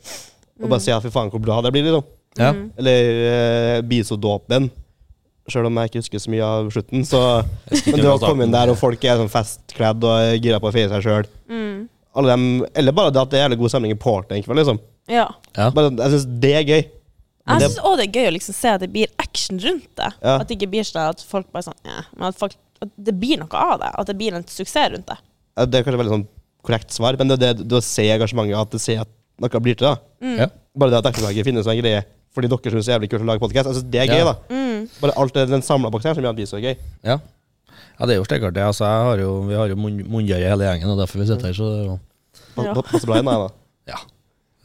[0.62, 2.06] Og bare si ja, fy faen, hvor bra det blir, liksom.
[2.38, 2.52] Ja.
[2.54, 2.68] Mm.
[2.78, 4.70] Eller uh, Bisodåpen.
[5.48, 7.06] Sjøl om jeg ikke husker så mye av slutten.
[7.08, 7.22] Så
[7.88, 10.76] Men det å komme inn der, og folk er sånn festkledd og gira på å
[10.76, 11.88] feire seg sjøl Mm.
[12.18, 14.80] Eller bare det at det er jævlig god stemning i Porten en kveld, liksom.
[15.08, 15.28] Ja.
[15.54, 15.68] Ja.
[15.70, 16.80] Bare, jeg syns det er gøy.
[17.46, 19.60] Men Jeg det- syns òg det er gøy å liksom se at det blir action
[19.60, 20.10] rundt det.
[20.24, 20.34] Ja.
[20.40, 23.14] At det ikke blir sånn at folk bare sånn eh, Men at, folk, at det
[23.20, 23.92] blir noe av det.
[24.02, 25.18] At det blir en suksess rundt det.
[25.58, 26.28] Ja, Det er kanskje veldig sånn
[26.66, 29.78] korrekt svar, men det er det, du ser engasjementet, at det ser at noe blir
[29.78, 29.88] til.
[29.94, 30.38] da Mm.
[30.42, 30.48] Ja.
[30.78, 32.04] Bare det at ekteslaget finnes en greie
[32.38, 33.68] fordi dere syns det er jævlig kult å lage podkast.
[33.72, 34.34] Altså, det er gøy, da.
[34.54, 34.82] Mm.
[35.02, 36.76] Bare alt det, den samla boksen her som gjør at det blir så gøy.
[37.08, 37.16] Ja.
[37.98, 38.62] ja, det er jo stekart, det.
[38.68, 41.50] Altså, jeg har jo, vi har jo munn- i hele gjengen, og derfor vi sitter
[41.50, 41.96] her, så det er jo
[42.58, 42.74] Pa- Ja.
[42.78, 43.50] pa- Passer bra inn, da.
[43.90, 43.98] Ja.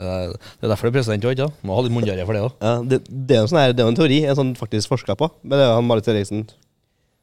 [0.02, 1.62] Det er det er derfor det er president òg, ikke sant?
[1.64, 2.52] Må ha litt munngjøye for det òg.
[2.60, 4.52] Ja, det, det er jo en sånn her, det er jo en teori en sånn
[4.58, 5.30] faktisk forska på.
[5.44, 6.44] Men det er jo han Marit Eriksen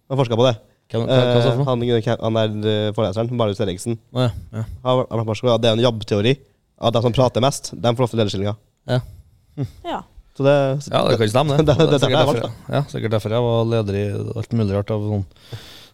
[0.10, 0.56] Han forska på det.
[0.90, 1.86] Hva, hva, hva sa du for noe?
[1.86, 4.64] Eh, han, han er eh, foreleseren, Marius Eriksen, Å, ja.
[4.82, 6.34] Forsket på at det er en jobbteori.
[6.80, 8.56] At de som prater mest, de får ofte lederstillinger.
[8.88, 9.00] Ja.
[9.84, 9.98] Ja.
[10.38, 10.54] Så det,
[10.88, 11.66] ja, det kan stemme, det.
[11.68, 14.06] Det- det- det- det sikkert er derfor, ja, sikkert derfor jeg var leder i
[14.40, 15.26] alt mulig rart av sånn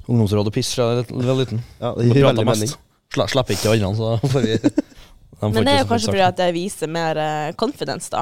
[0.07, 1.63] ungdomsråd og piss fra jeg var liten.
[1.81, 2.69] ja, det gir veldig mening.
[2.69, 2.77] mest.
[3.15, 6.37] Sla, slipper ikke andre, så får vi de Men det er jo kanskje fordi at
[6.37, 8.21] det viser mer eh, confidence, da.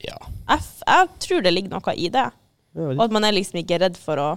[0.00, 0.16] Ja.
[0.48, 2.24] Jeg, f- jeg tror det ligger noe i det.
[2.80, 4.30] Og at man er liksom ikke redd for å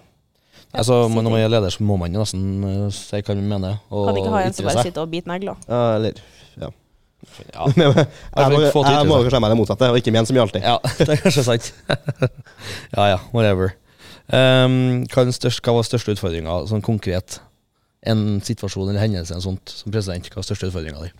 [0.73, 3.79] Altså, når man er leder, så må man jo nesten eh, si hva man mener.
[3.93, 5.57] Og Kan ikke ha en som bare sitter og biter negler.
[5.69, 6.19] Ja, eller
[6.61, 6.69] ja.
[7.53, 7.67] Ja.
[7.77, 7.93] Jeg,
[8.53, 10.61] må, jeg må kanskje ha meg det motsatte, og ikke min som jeg alltid.
[10.65, 11.71] ja, det er kanskje sant.
[12.97, 13.73] ja ja, whatever.
[14.31, 17.39] Um, hva, den største, hva var største utfordringa, sånn konkret?
[18.05, 21.11] En situasjon eller hendelse en sånt, som president, hva var største utfordringa di?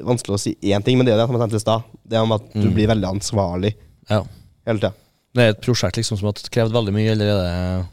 [0.00, 1.64] Det er vanskelig å si én ting, men det er det som jeg tenkte i
[1.64, 1.88] stad.
[2.08, 2.74] Det er om at du Mm.
[2.76, 3.74] blir veldig ansvarlig
[4.08, 4.22] Ja.
[4.66, 4.92] hele tida.
[5.34, 7.36] Det er et prosjekt liksom som har krevd veldig mye, eller er
[7.80, 7.86] det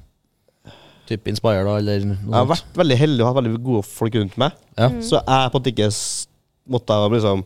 [1.08, 2.54] typ Inspire, da, eller noe Jeg har sånt?
[2.54, 4.52] vært veldig heldig og hatt veldig gode folk rundt meg.
[4.78, 4.90] Ja.
[4.90, 5.02] Mm.
[5.02, 6.28] Så jeg på en måte ikke s-
[6.70, 7.44] måtte liksom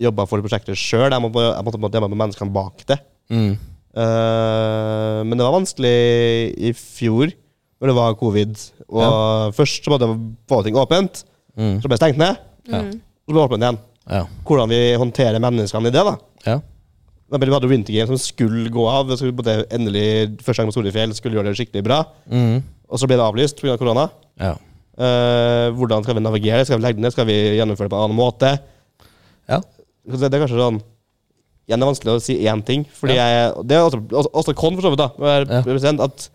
[0.00, 1.10] jobbe for prosjektet sjøl.
[1.10, 2.98] Jeg måtte, jeg måtte på en måte jobbe med menneskene bak det.
[3.30, 3.52] Mm.
[3.94, 5.96] Eh, men det var vanskelig
[6.58, 7.30] i fjor,
[7.80, 8.54] når det var covid.
[8.90, 11.24] Og først så måtte jeg få ting åpent,
[11.56, 11.76] Mm.
[11.80, 12.36] så ble det stengt ned.
[12.66, 12.80] Ja.
[12.82, 12.92] Mm.
[12.98, 13.78] Så ble det åpent igjen.
[14.10, 14.24] Ja.
[14.44, 16.16] Hvordan vi håndterer menneskene i det, da.
[16.46, 16.60] ja.
[17.40, 19.08] Vi hadde Winter Game som skulle gå av.
[19.08, 21.98] Vi skulle på en endelig første gang på Storefjell skulle gjøre det skikkelig bra.
[22.30, 22.62] Mm.
[22.88, 23.72] Og så ble det avlyst pga.
[23.74, 24.08] Av korona.
[24.40, 24.54] ja.
[24.94, 26.62] Uh, hvordan skal vi navigere?
[26.64, 27.10] Skal vi legge det ned?
[27.10, 28.52] Skal vi gjennomføre det på en annen måte?
[29.50, 29.58] Ja.
[30.06, 30.78] Så Det det er kanskje sånn
[31.66, 32.84] Igjen det er vanskelig å si én ting.
[32.92, 35.08] Fordi jeg, Det er også, også, også con, for så vidt, da.
[35.48, 36.04] Ja.
[36.04, 36.28] At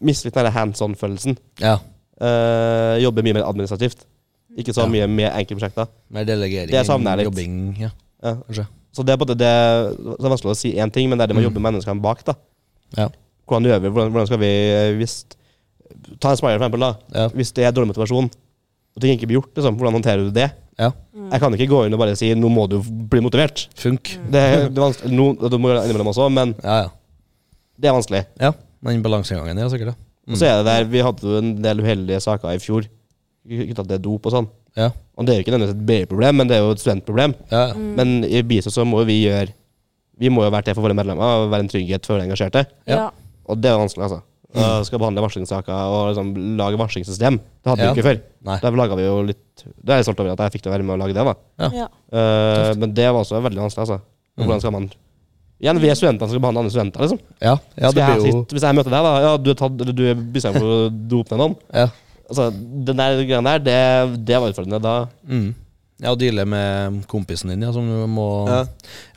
[0.00, 1.38] mister litt den hands on-følelsen.
[1.60, 1.78] ja.
[2.20, 4.02] Uh, jobber mye mer administrativt.
[4.58, 4.88] Ikke så Ja.
[4.88, 5.86] mye med enkeltprosjekter.
[6.10, 7.30] Mer delegering, Det savner jeg litt.
[7.30, 7.90] jobbing, ja,
[8.24, 8.34] Ja.
[8.34, 8.66] kanskje.
[8.92, 11.24] Så det er, på en det, det er vanskelig å si én ting, men det
[11.24, 12.24] er det med å jobbe med menneskene bak.
[12.26, 12.34] da
[12.98, 13.08] Ja.
[13.46, 15.24] Hvordan gjør vi Hvordan, hvordan skal vi eh, hvis,
[16.22, 16.80] Ta en Spire, for eksempel.
[16.80, 17.28] da Ja.
[17.34, 18.30] Hvis det er dårlig motivasjon,
[18.96, 20.50] og ting ikke blir gjort, liksom, hvordan håndterer du det?
[20.80, 20.90] ja.
[21.14, 21.30] Mm.
[21.30, 23.68] Jeg kan ikke gå inn og bare si 'nå må du bli motivert'.
[23.76, 24.16] Funk.
[24.30, 26.88] Det, det er vanskelig, no, du må gjøre det innimellom også, men Ja, ja.
[27.78, 28.24] det er vanskelig.
[28.40, 28.52] Ja,
[28.86, 29.94] den balansegangen, ja, sikkert.
[30.30, 32.86] Og så er det der, Vi hadde jo en del uheldige saker i fjor
[33.46, 34.48] knytta til dop og sånn.
[34.78, 37.34] Ja, Og det er jo ikke nødvendigvis et BI-problem, men det er jo et studentproblem.
[37.50, 37.68] ja.
[37.68, 37.74] ja.
[37.74, 37.90] Mm.
[37.98, 39.50] Men i BISO så må vi gjøre
[40.20, 42.66] Vi må jo være til for våre medlemmer og være en trygghet for våre engasjerte.
[42.86, 43.08] Ja.
[43.48, 44.20] Og det er vanskelig, altså.
[44.50, 47.38] Og skal behandle varslingssaker og liksom lage varslingssystem.
[47.38, 48.18] Det hadde vi ikke før.
[48.48, 48.56] Nei.
[48.62, 50.74] Derfor laga vi jo litt Det er jeg stolt over at jeg fikk til å
[50.74, 51.24] være med og lage det.
[51.28, 51.34] da.
[51.70, 54.00] Eh, Men det var også veldig vanskelig, altså.
[54.00, 54.44] Mm.
[54.44, 54.90] Hvordan skal man
[55.60, 57.18] Igjen, vi er studenter som skal behandle andre studenter, liksom.
[57.36, 59.82] Ja, ja det jeg blir jo hvis jeg møter deg, da Ja, du er tatt
[59.84, 61.56] Eller du er for å dope ned noen.
[61.76, 61.90] Ja.
[62.30, 62.46] Altså,
[62.86, 64.80] den der greia der, det, det var utfordrende.
[64.84, 64.94] Da
[65.26, 65.50] Mm.
[66.00, 68.60] Ja, å deale med kompisen din, ja, som du må Ja.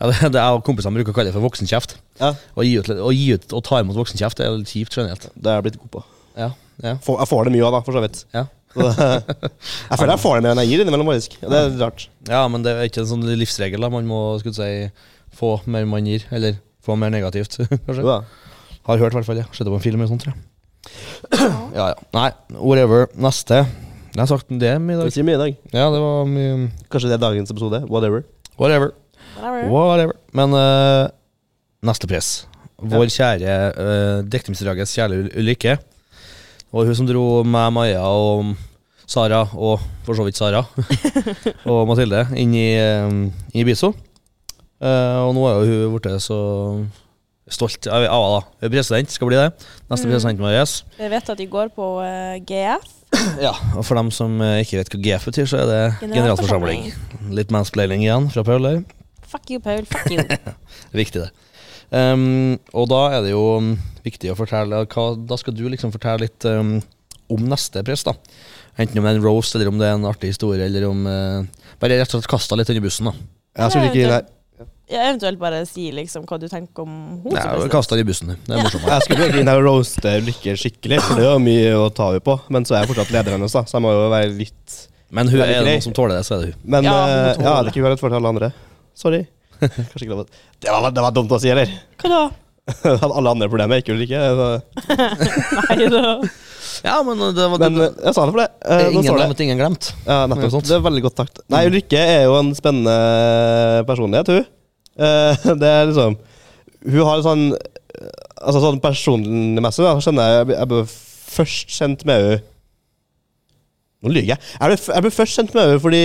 [0.01, 1.93] Ja, det, det er kompisene bruker å kalle det for voksenkjeft.
[2.19, 2.33] Ja.
[2.59, 5.29] Å gi ut, å gi ut og ta imot voksenkjeft det er litt kjipt generelt.
[5.31, 6.01] Det er jeg blitt god på.
[6.35, 6.49] Ja,
[6.83, 8.25] ja, Får, jeg får det mye av, da, for så vidt.
[8.35, 8.43] ja.
[8.73, 11.35] Så jeg føler jeg får det mer enn jeg gir innimellom, faktisk.
[11.45, 12.07] Det er rart.
[12.27, 13.85] ja, men det er ikke en sånn livsregel.
[13.85, 14.89] da Man må skulle si
[15.37, 18.03] få mer man gir, eller få mer negativt, Jo kanskje.
[18.09, 18.17] da.
[18.89, 19.39] Har hørt, i hvert fall.
[19.39, 19.47] Ja.
[19.53, 20.41] Sett det på en film eller sånt, tror jeg.
[21.73, 21.95] Ja, ja.
[22.13, 22.29] Nei,
[22.59, 23.07] whatever.
[23.15, 23.63] Neste.
[24.13, 25.07] Jeg har sagt det i Det dag.
[25.09, 25.55] ikke mye i dag.
[25.73, 27.79] Ja, det var mye Kanskje det er dagens episode.
[27.89, 28.25] Whatever.
[28.59, 28.91] Whatever.
[29.39, 29.71] Whatever.
[29.71, 30.13] Whatever.
[30.33, 31.07] Men eh,
[31.87, 32.33] neste press.
[32.83, 35.75] Vår kjære uh, Dekningsdragets kjære ulykke Ulrikke.
[36.73, 38.53] Og hun som dro med Maja og
[39.07, 40.63] Sara, og for så vidt Sara,
[41.69, 43.93] og Mathilde, inn i, uh, i BISO.
[44.83, 46.37] Eh, og nå er jo hun blitt så
[47.51, 48.41] Stolt av henne, da.
[48.61, 49.47] Hun er President, skal bli det.
[49.91, 50.53] Neste president vår.
[50.55, 52.91] Jeg vet at de går på uh, GF.
[53.45, 56.87] Ja, og for dem som eh, ikke vet hva GF betyr, så er det generalforsamling.
[57.37, 58.79] Litt mansplaining igjen fra Paul der.
[59.29, 59.85] Fuck you, Paul.
[59.85, 60.23] Fuck you.
[61.01, 61.29] Viktig, det.
[61.93, 65.91] Um, og da er det jo mm, viktig å fortelle hva, Da skal du liksom
[65.93, 66.79] fortelle litt um,
[67.33, 68.15] om neste press, da.
[68.81, 71.05] Enten om det er en roast, eller om det er en artig historie, eller om
[71.05, 73.27] uh, Bare rett og slett kasta litt under bussen, da.
[73.61, 74.23] Jeg skulle ikke det.
[74.91, 77.71] Ja, eventuelt bare si liksom hva du tenker om hun Ja, som president.
[77.71, 78.33] kast deg i bussen.
[78.35, 81.39] Det er morsomt Jeg skulle egentlig her og roaste Lykke skikkelig, for det er jo
[81.45, 82.35] mye å ta henne på.
[82.51, 84.75] Men så er jeg fortsatt lederen hennes, da, så jeg må jo være litt
[85.13, 86.59] Men hun er noen som tåler det, så er det hun.
[86.75, 87.63] Men Ja, ja, hun må ja tåle.
[87.63, 88.51] det er ikke uærlig for alle andre.
[88.93, 89.21] Sorry.
[89.63, 91.71] Kanskje ikke lov å det var, det var dumt å si, eller?
[92.03, 92.21] Hva da?
[92.83, 94.19] Hadde alle andre problemer, ikke Ulrikke.
[95.69, 96.03] Nei da.
[96.83, 98.49] Ja, men det var Men det, eh, jeg sa det for det.
[98.65, 99.89] Eh, Ingen glemt, ingen glemt.
[100.07, 100.51] Ja, nettopp.
[100.57, 100.67] sånt.
[100.67, 101.39] Det er veldig godt takt.
[101.53, 102.95] Nei, Ulrikke er jo en spennende
[103.87, 104.45] personlighet, hun.
[104.97, 106.17] Eh, Det er liksom
[106.85, 107.45] Hun har sånn
[108.43, 110.81] Altså sånn personmessig da, skjønner jeg Jeg ble
[111.33, 112.41] først kjent med henne
[114.03, 114.41] Nå lyver jeg.
[114.59, 116.03] Jeg ble, jeg ble først kjent med henne fordi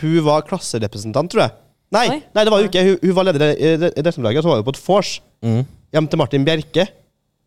[0.00, 1.52] hun var klasserepresentant, tror jeg.
[1.94, 2.20] Nei, Oi.
[2.34, 2.82] nei det var hun ikke.
[2.88, 5.10] Hun, hun var leder i i og så var hun på et vors
[5.44, 5.66] Mm.
[5.92, 6.86] hjem til Martin Bjerke,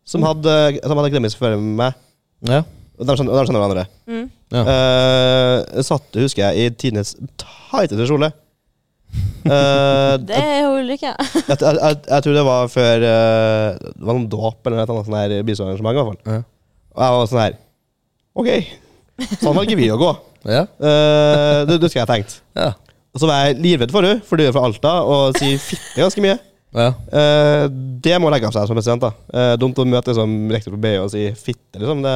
[0.06, 0.52] som hadde,
[0.84, 1.96] som hadde akademisk før meg.
[2.46, 2.60] Ja.
[2.94, 3.84] Og der skjønner, skjønner hverandre.
[4.06, 4.28] Mm.
[4.54, 4.62] Ja.
[4.62, 8.30] Uh, satt, husker jeg, i tidenes tighteste kjole.
[9.52, 11.12] Eh, Det er jo ulykke.
[11.18, 14.92] jeg, jeg, jeg, jeg tror det var før uh, Det var noen dåp eller et
[14.92, 15.08] annet
[15.58, 16.18] sånn.
[16.28, 16.42] Ja.
[16.94, 17.56] Og jeg var sånn her
[18.38, 18.50] OK,
[19.40, 20.14] sånn valger vi å gå.
[20.48, 20.62] Ja.
[20.78, 22.36] Uh, det, det skal jeg tenkt.
[22.56, 22.68] Ja.
[23.12, 25.98] Og så var jeg livredd for henne, for du er fra Alta og sier fitte
[25.98, 26.36] ganske mye.
[26.78, 26.92] ja.
[27.10, 27.64] Uh,
[28.04, 29.02] det må legge av seg som president.
[29.02, 32.04] da uh, Dumt å møte liksom, rektor på BI og si fitte, liksom.
[32.06, 32.14] Det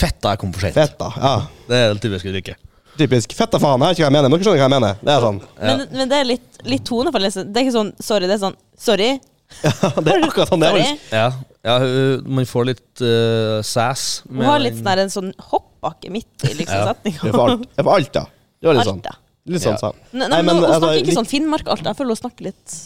[0.00, 0.78] Fetta er kom for sent.
[0.78, 1.10] fett, da.
[1.18, 1.34] Ja.
[1.66, 2.62] Det er det typiske uttrykket.
[3.00, 3.32] Typisk.
[3.38, 4.32] fett av faen, jeg vet ikke hva jeg mener.
[4.34, 4.98] Dere skjønner hva jeg mener.
[5.00, 5.38] Det er sånn.
[5.60, 7.24] Men, men det er litt, litt tonefall.
[7.26, 7.48] liksom.
[7.52, 9.10] Det er ikke sånn sorry, det er sånn sorry.
[9.66, 10.76] Ja, det er akkurat sånn det er.
[10.78, 10.98] sorry.
[11.10, 11.24] Ja,
[11.66, 14.04] ja hun- man får litt uh, sass.
[14.28, 16.92] Hun har litt sånn der, en sånn hoppbakke midt i liksom Ja.
[16.92, 17.32] Det er setninga.
[17.34, 17.64] for alt.
[17.66, 18.22] Det er for alt, da.
[18.60, 19.00] Det var litt sånn.
[19.02, 19.16] Alta.
[19.50, 19.80] Litt sånn Ja.
[19.82, 19.98] sånn.
[20.12, 21.88] Nei, Nei, men, men, hun altså, snakker ikke litt- sånn Finnmark-Alta.
[21.90, 22.78] Jeg føler hun snakker litt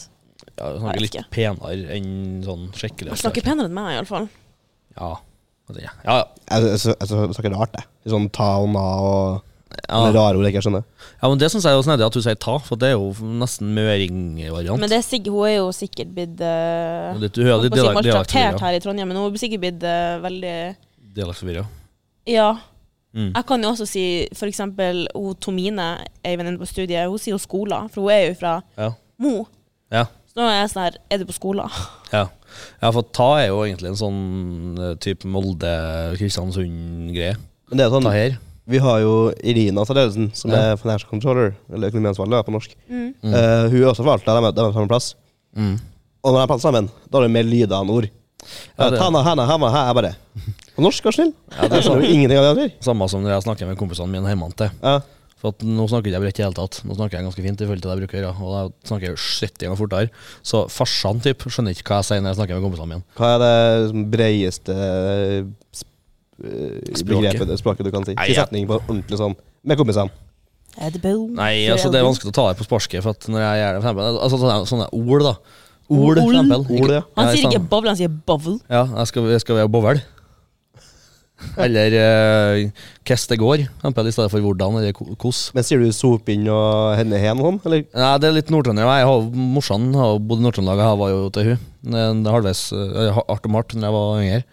[0.55, 2.11] Ja, hun snakker litt penere enn
[2.47, 4.29] sånn skikkelig Hun snakker penere enn meg, iallfall.
[4.97, 5.11] Ja.
[5.69, 5.93] Ja, ja.
[6.05, 6.17] ja.
[6.49, 7.87] Jeg, jeg, jeg, jeg snakker rart, jeg.
[8.05, 9.43] Litt Sånn ta og na og
[9.75, 10.01] ja.
[10.07, 10.85] Med rare ord jeg ikke skjønner.
[11.23, 12.97] ja men det syns jeg er jo snedig at hun sier ta, for det er
[12.97, 14.81] jo nesten møringvariant.
[14.81, 18.79] Men det er sikkert, hun er jo sikkert blitt uh, Litt, hun litt maltraktert her
[18.79, 20.55] i Trondheim, men hun er sikkert blitt uh, veldig
[21.15, 21.67] Dialektforvirra.
[22.31, 22.51] Ja.
[23.15, 23.31] Mm.
[23.31, 24.05] Jeg kan jo også si
[24.35, 25.93] for eksempel hun Tomine,
[26.27, 28.91] ei venninne på studiet, hun sier jo skola, for hun er jo fra Ja.
[29.23, 29.45] Mo.
[29.95, 30.09] Ja.
[30.27, 31.71] Så nå er jeg sånn her Er du på skolen?
[32.15, 32.25] Ja.
[32.83, 34.19] ja, for ta er jo egentlig en sånn
[34.79, 37.35] uh, type Molde-Kristiansund-greie.
[37.71, 38.37] Men det er Ta sånn her.
[38.67, 40.73] Vi har jo Irina Tadeusen, som Ja.
[40.73, 42.75] er financial controller, eller økonomiansvarlig på norsk.
[42.91, 43.15] Mm.
[43.23, 45.15] Eh, hun er også fra Alta, de er på samme plass.
[45.57, 45.79] Mm.
[46.25, 48.05] Og når de prater sammen, da er det mer lyder enn ord.
[48.79, 50.17] Ja, Ja, det- Tana, hana, hama, her, bare
[50.77, 51.33] På norsk, vær snill.
[51.55, 52.03] Ja, det er sånn.
[52.05, 52.73] ingenting av det.
[52.81, 54.71] Samme som når jeg snakker med kompisene mine hjemme til.
[54.83, 55.01] Ja.
[55.39, 56.81] For at nå snakker jeg bredt i hele tatt.
[56.85, 58.43] Nå snakker jeg ganske fint i forhold til det jeg bruker å gjøre.
[58.43, 60.11] Og da snakker jeg jo 70 ganger fortere.
[60.43, 63.03] Så farsan typ, skjønner ikke hva jeg sier når jeg snakker med kompisene mine.
[63.15, 65.45] Hva er det breieste eh,
[66.35, 67.07] Språket.
[67.07, 68.15] begrepet, språket du kan si?
[68.19, 68.45] Nei, ja.
[68.45, 70.11] setning på ordentlig sånn med kompisene.
[70.75, 71.29] Det bo?
[71.31, 73.05] Nei, altså det er vanskelig å ta det på sparket.
[73.05, 75.35] For at når jeg gjør det, for eksempel, altså sånne, sånne ord, da.
[75.85, 76.67] Ord, for eksempel.
[76.81, 77.05] Ord, ja.
[77.21, 78.59] Han sier ikke bowl, han sier bovel.
[78.67, 80.03] Ja, jeg skal, jeg skal være bovel.
[81.61, 85.17] Eller uh, hvordan det går, i stedet for hvordan eller hvordan.
[85.21, 85.51] kos.
[85.55, 87.87] Men sier du sop inn og henne hen og sånn, eller?
[87.95, 89.01] Nei, det er litt Nord-Trøndelag.
[89.03, 91.59] Jeg har- Morsan har bodd i Nord-Trøndelag, jeg var jo til hun
[91.95, 94.45] Det er halvveis uh, art og mart når jeg var yngre.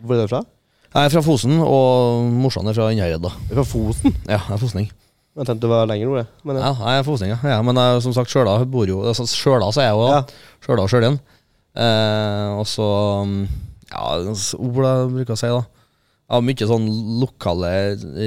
[0.00, 0.42] Hvor er du fra?
[0.90, 3.22] Jeg er fra Fosen, og morsan er fra Innherred.
[3.22, 3.30] da.
[3.52, 4.14] Fra Fosen?
[4.26, 4.88] Ja, jeg er fosning.
[5.38, 6.30] Jeg tenkte du var lenger nord.
[6.42, 6.72] Men ja.
[6.72, 7.38] Ja, jeg er fosning, ja.
[7.52, 10.22] ja men jeg, som sagt, Sjøla bor jo altså, Sjøla, så er jeg jo Ja.
[10.66, 11.20] Sjøla og Sjølien.
[11.78, 12.88] Eh, og så
[13.22, 13.36] um,
[13.92, 14.02] Ja,
[14.58, 15.62] ord jeg bruker å si, da.
[15.62, 16.90] Jeg har mye sånn
[17.22, 17.70] lokale,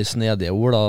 [0.08, 0.84] snedige ord, da.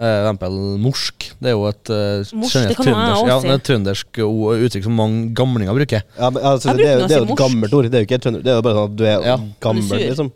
[0.00, 1.26] Eh, eksempel morsk.
[1.44, 2.92] Det er jo et uh, Morsk, også
[3.28, 3.48] ja, si.
[3.50, 6.06] det er trøndersk ord- uttrykk som mange gamlinger bruker.
[6.16, 7.88] Ja, men, altså, det, er det er jo et gammelt ord.
[7.92, 8.44] Det er jo ikke et trønder.
[8.46, 9.36] Det er jo bare sånn at du er Ja.
[9.60, 10.30] gammel, liksom.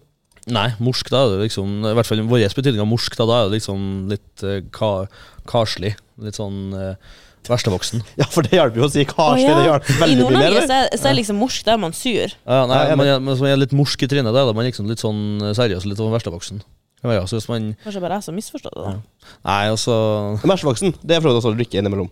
[0.53, 3.39] Nei, morsk, da er det liksom I hvert fall vår betydning av morsk, da, da
[3.39, 4.91] er det liksom litt uh, ka,
[5.49, 5.95] karslig.
[6.21, 6.93] Litt sånn uh,
[7.49, 8.05] verstevoksen.
[8.21, 9.49] Ja, for det hjelper jo å si karslig.
[9.49, 9.65] karslig.
[9.65, 9.81] ja.
[9.81, 10.45] Det hjelper I veldig mye mer.
[10.45, 12.37] Nord-Norge så, så er liksom morsk, da er man sur.
[12.45, 14.53] Ja, nei, Ja, men, man, er- men man er litt morsk i trynet, da er
[14.61, 15.25] man liksom litt sånn
[15.57, 16.61] seriøs, litt sånn verstevoksen.
[17.05, 18.93] Kan ja, så hvis man Kanskje bare jeg som misforstår det, da.
[19.45, 19.95] Nei, altså
[20.41, 20.55] Men
[21.05, 22.09] det er for også å drikke innimellom.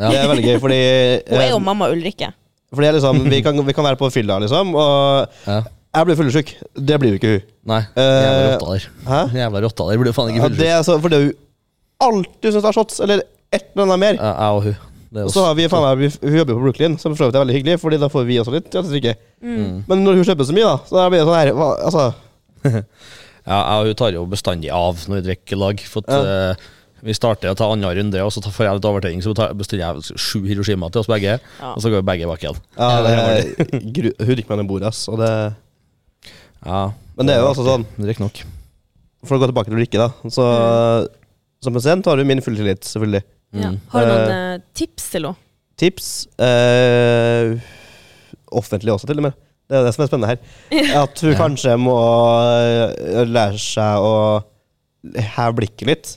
[0.00, 0.08] ja.
[0.08, 0.78] Det er veldig gøy, fordi
[1.28, 2.30] Hun er eh, jo mamma Ulrikke.
[2.72, 5.58] Fordi jeg liksom, vi, kan, vi kan være på fylla, liksom, og ja.
[5.98, 6.52] jeg blir fyllesyk.
[6.88, 7.46] Det blir jo ikke hun.
[7.74, 9.34] Nei, Eh, jævla rotta der.
[9.42, 11.34] Jævla rotta der blir jo faen ikke Ja, det er så, for det er jo
[12.06, 14.20] alltid syns det er shots, eller et eller annet mer.
[14.22, 14.78] Ja, Jeg og hun.
[15.10, 17.24] Det er Og så har vi faen meg vi- Hun jobber på Brooklyn, som for
[17.24, 19.14] så vidt er veldig hyggelig, Fordi da får vi også litt Ja, drikke.
[19.42, 19.84] Mm.
[19.88, 22.14] Men når hun kjøper så mye, da, så da blir det sånn her hva, Altså,
[23.46, 25.80] Ja, jeg og hun tar jo bestandig av når vi drikker lag.
[25.80, 26.50] For at, Ja.
[26.52, 26.68] uh,
[27.02, 29.86] vi starter å ta annen runde, og så får jeg litt overtenning, så tar- bestiller
[29.94, 31.38] jeg sju Hiroshima til oss begge.
[31.40, 31.70] Ja.
[31.72, 32.58] Og så går vi begge bak igjen.
[32.76, 35.06] ja, det er, gru, hun drikker med henne bordet, ass.
[35.08, 35.30] Og det,
[36.66, 38.42] Ja, men det er jo altså sånn Drikk nok.
[39.24, 40.10] For å gå tilbake til å drikke, da.
[40.28, 40.44] Så
[41.64, 43.22] som president har du min fulle tillit, selvfølgelig.
[43.56, 43.70] Ja.
[43.72, 43.80] Mm.
[43.92, 44.30] Har du noen
[44.60, 45.36] uh, tips til henne?
[45.80, 47.56] Tips Uh,
[48.52, 49.32] Offentlig også, til og med.
[49.70, 50.40] Det er det som er spennende her.
[51.04, 51.38] At hun Ja.
[51.38, 51.94] kanskje må
[52.50, 54.14] eh, lære seg å
[55.14, 56.16] heve blikket litt.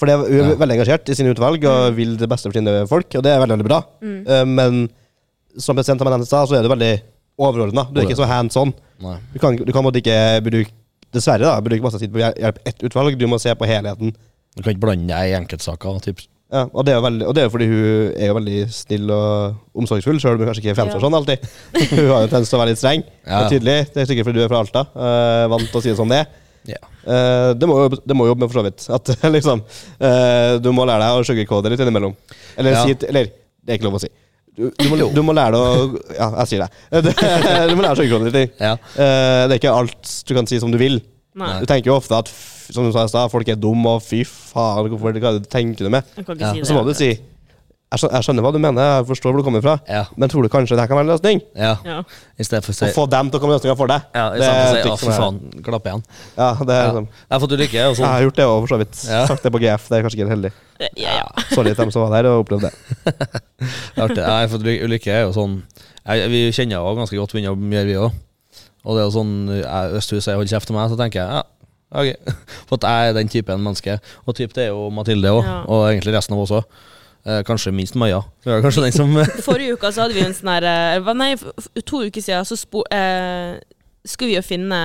[0.00, 0.56] For det, hun er Ja.
[0.60, 3.40] veldig engasjert i sine utvalg og vil det beste for sine folk, og det er
[3.44, 3.82] veldig veldig bra.
[4.02, 4.16] Mm.
[4.28, 4.88] Eh, men
[5.58, 6.94] som president av Manhattan sa, så er du veldig
[7.38, 7.86] overordna.
[7.92, 8.72] Du er ikke så hands on.
[9.00, 9.18] Nei.
[9.34, 10.72] Du kan, du kan måtte ikke bruke
[11.14, 13.16] Dessverre da, bruke masse tid på å hjel- hjelpe ett utvalg.
[13.16, 14.10] Du må se på helheten.
[14.56, 16.00] Du kan ikke blande deg i enkeltsaker.
[16.02, 16.18] Typ.
[16.46, 19.08] Ja, og, det er veldig, og det er jo fordi hun er jo veldig snill
[19.10, 21.04] og omsorgsfull, sjøl om hun kanskje ikke fremstår Ja.
[21.08, 21.46] sånn alltid.
[21.96, 23.40] Hun har jo en tendens til å være litt streng Ja.
[23.40, 23.74] og tydelig.
[23.90, 24.84] Det er sikkert fordi du er fra Alta.
[24.94, 26.28] Uh, vant til å si det som det er.
[26.70, 26.78] Ja.
[27.02, 28.86] Uh, det, må jo, det må jobbe med, for så vidt.
[28.94, 32.14] At liksom uh, Du må lære deg å sugarcode litt innimellom.
[32.56, 32.84] Eller Ja.
[32.86, 33.32] si Eller,
[33.66, 34.12] det er ikke lov å si.
[34.56, 36.70] Du, du, må, du må lære deg å Ja, jeg sier det.
[37.72, 38.54] Du må lære å sugarcode litt.
[38.62, 38.76] Ja.
[38.94, 41.02] Uh, det er ikke alt du kan si som du vil.
[41.36, 42.30] Nei, Du tenker jo ofte at
[42.72, 45.90] som du sa i stad, folk er dumme, og fy faen, hvorfor hva tenker du
[45.90, 46.04] med?
[46.16, 46.52] jeg kan ikke Ja.
[46.52, 46.68] si det.
[46.68, 47.18] Så må du si
[47.86, 50.04] jeg skjønner, jeg skjønner hva du mener, jeg forstår hvor du kommer fra, Ja.
[50.16, 51.40] men tror du kanskje det her kan være en løsning?
[51.54, 51.76] ja.
[51.84, 52.02] Ja.
[52.38, 54.02] I stedet for å si Å få dem til å komme med løsninger for deg.
[54.14, 56.04] ja, i stedet for å si ja, fy faen, klapp igjen'.
[56.36, 56.86] Ja, det er Ja.
[56.90, 58.06] liksom Jeg har fått ulykke, og Jeg sånn.
[58.10, 59.04] har gjort det òg, for så vidt.
[59.08, 59.26] Ja.
[59.26, 60.52] Sagt det på GF, det er kanskje ikke helt heldig.
[60.96, 61.28] Ja, ja.
[61.54, 62.74] Sorry til dem som var der og opplevde det.
[63.06, 64.16] Det er artig.
[64.16, 65.62] Jeg har fått uly- ulykke er jo sånn
[66.06, 68.12] jeg, Vi kjenner jo ganske godt venner mye, vi òg.
[68.86, 71.22] Og det er jo sånn jeg, Hvis du sier 'hold kjeft' til meg, så tenker
[71.22, 71.42] jeg ja,
[71.92, 72.34] ok.
[72.68, 73.98] For at jeg er den typen menneske.
[74.26, 75.62] Og typ det er jo Mathilde òg, Ja.
[75.68, 76.64] og egentlig resten av oss òg.
[77.26, 78.20] Eh, kanskje minst Maja.
[78.44, 79.10] Kanskje den som
[79.46, 81.32] Forrige uke så hadde vi en sånn her eh, Nei,
[81.82, 83.56] to uker siden så spo, eh,
[84.06, 84.78] skulle vi jo finne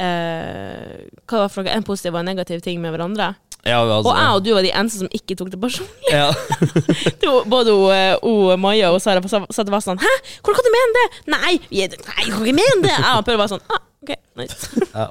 [0.00, 1.74] eh, Hva var for noe?
[1.76, 3.34] En positiv og en negativ ting med hverandre.
[3.66, 6.08] ja, altså, Og jeg og du var de eneste som ikke tok det personlig.
[6.12, 6.30] ja.
[7.20, 10.56] Det var Både hun, eh, Maja og Sara sa sa det var sånn Hæ, hvordan
[10.56, 11.06] kan du mene det?
[11.36, 12.94] Nei, jeg kan ikke mene det!
[12.96, 14.72] Jeg og Per var sånn ah, OK, nice.
[14.94, 15.10] ja.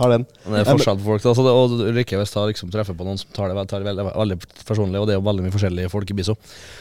[0.00, 0.24] Tar den.
[0.46, 1.26] Men Det er forskjell på folk.
[1.28, 3.90] Altså, det, og Ulrikke hvis jeg liksom treffer på noen som tar det, tar det
[3.90, 6.38] veldig, veldig personlig, og det er jo veldig mye forskjellige folk i BISO.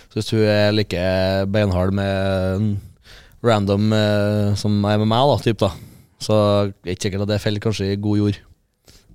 [0.08, 1.04] Så hvis hun er like
[1.52, 2.72] beinhard med en
[3.44, 5.74] random eh, som er med meg, da, typ, da
[6.20, 8.40] så er det ikke sikkert at det faller kanskje i god jord.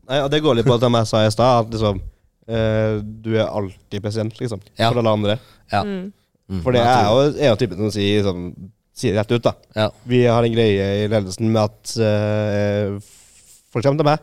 [0.09, 2.01] Nei, og Det går litt på det jeg sa i stad, at liksom
[2.49, 4.63] eh, du er alltid president, liksom.
[4.79, 4.91] Ja.
[4.91, 5.39] For alle andre.
[5.73, 5.83] Ja.
[5.85, 6.13] Mm.
[6.49, 9.47] Mm, For det er jo, er jo typen som sier, liksom, sier det rett ut,
[9.47, 9.55] da.
[9.77, 9.87] ja.
[10.09, 12.99] Vi har en greie i ledelsen med at eh,
[13.75, 14.23] folk kommer til meg,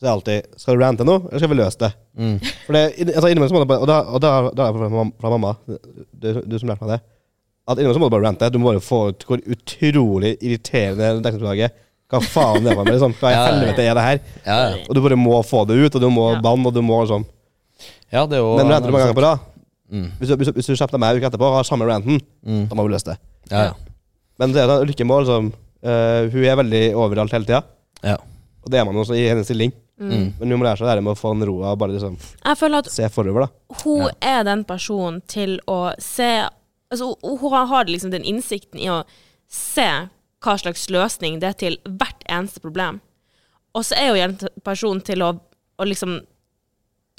[0.00, 1.90] så er det alltid Skal du rante nå, eller skal vi løse det?
[2.16, 2.36] Mm.
[2.66, 4.80] For det, altså, innimellom så må du bare Og da, og da, da er det
[4.80, 7.00] fra, fra mamma, du, du som lærte meg det,
[7.68, 8.48] at innimellom så må du bare rante.
[8.54, 11.76] Du må bare få ut hvor utrolig irriterende dekningsutlaget
[12.10, 13.12] Hva faen det var med, liksom?
[13.20, 14.22] Hva i helvete er det her?
[14.46, 14.80] Ja, ja.
[14.88, 16.40] Og du bare må få det ut, og du må Ja.
[16.42, 17.26] banne, og du må liksom
[18.10, 19.46] ja, det er jo Men ranter du mange ganger på rad
[19.90, 20.04] Mm.
[20.20, 22.68] Hvis du, hvis, hvis du kjefter meg en uke etterpå og har samme ranten, Mm.
[22.70, 23.16] da må vi løse det.
[23.50, 23.72] Ja, ja.
[24.38, 25.48] Men det er sånn, lykkemål må liksom
[25.82, 27.62] uh, Hun er veldig overalt hele tida,
[28.06, 28.14] ja.
[28.60, 29.72] Og det er man også i hennes stilling.
[30.00, 30.32] Mm.
[30.38, 32.14] Men hun må lære seg det her med å få den roa og bare liksom
[32.16, 33.74] Jeg føler at se forover, da.
[33.82, 34.38] hun Ja.
[34.38, 36.48] er den personen til å se
[36.90, 39.04] Altså, hun har liksom den innsikten i å
[39.46, 40.08] se
[40.42, 42.98] hva slags løsning det er til hvert eneste problem.
[43.76, 45.28] Og så er hun en person personen til å,
[45.78, 46.16] å liksom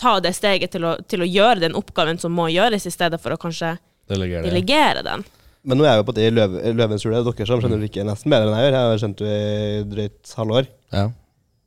[0.02, 3.22] ta det steget til å, til å gjøre den oppgaven som må gjøres, i stedet
[3.22, 3.78] for å kanskje
[4.12, 5.24] delegere, delegere den.
[5.64, 7.22] Men nå er jeg jo på det i løv, Løvens hule.
[7.24, 8.78] Dere som skjønner ikke nesten bedre enn jeg gjør.
[8.78, 10.70] Jeg har skjønt det i drøyt halvår.
[10.92, 11.04] Ja.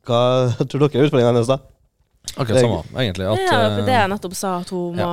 [0.05, 0.19] Hva
[0.69, 1.59] tror dere er utfordringen hennes, da?
[2.35, 3.25] Akkurat samme, egentlig.
[3.29, 5.09] At, er eh, det jeg nettopp sa, at hun må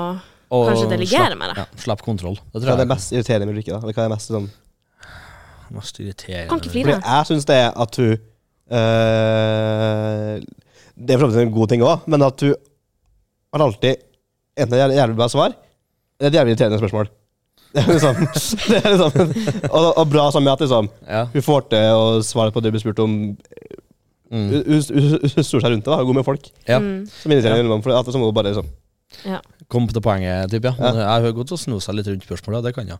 [0.53, 1.53] og kanskje delegere det.
[1.57, 2.37] Ja, slapp kontroll.
[2.53, 3.73] Det Hva er det mest irriterende med Ulrikke?
[3.73, 3.81] da?
[3.81, 4.51] Hva er det mest sånn
[5.73, 6.49] mest irriterende.
[6.51, 6.99] Kan ikke flire.
[7.01, 8.13] jeg syns det er at hun
[8.77, 10.43] øh,
[11.01, 12.55] Det er for en god ting òg, men at hun
[13.53, 14.03] har alltid
[14.61, 15.55] enten et jævlig- bra svar
[16.21, 17.09] eller et jævlig irriterende spørsmål.
[17.73, 18.17] Det er liksom,
[18.69, 21.23] det er liksom og, og bra sammen med at liksom, Ja.
[21.33, 23.15] hun får til å svare på det du blir spurt om.
[24.33, 24.47] Mm.
[24.49, 26.47] Hun, hun, hun, hun snur seg rundt det, da, er god med folk.
[26.69, 26.79] ja.
[26.81, 27.83] Mm, Som irriterer innimellom.
[27.85, 28.71] For at så må du bare liksom
[29.29, 29.43] ja.
[29.69, 30.73] Kom til poenget, typ, ja.
[30.81, 30.93] Ja.
[30.97, 32.97] Jeg har godt å sno seg litt rundt spørsmålet, det kan jeg.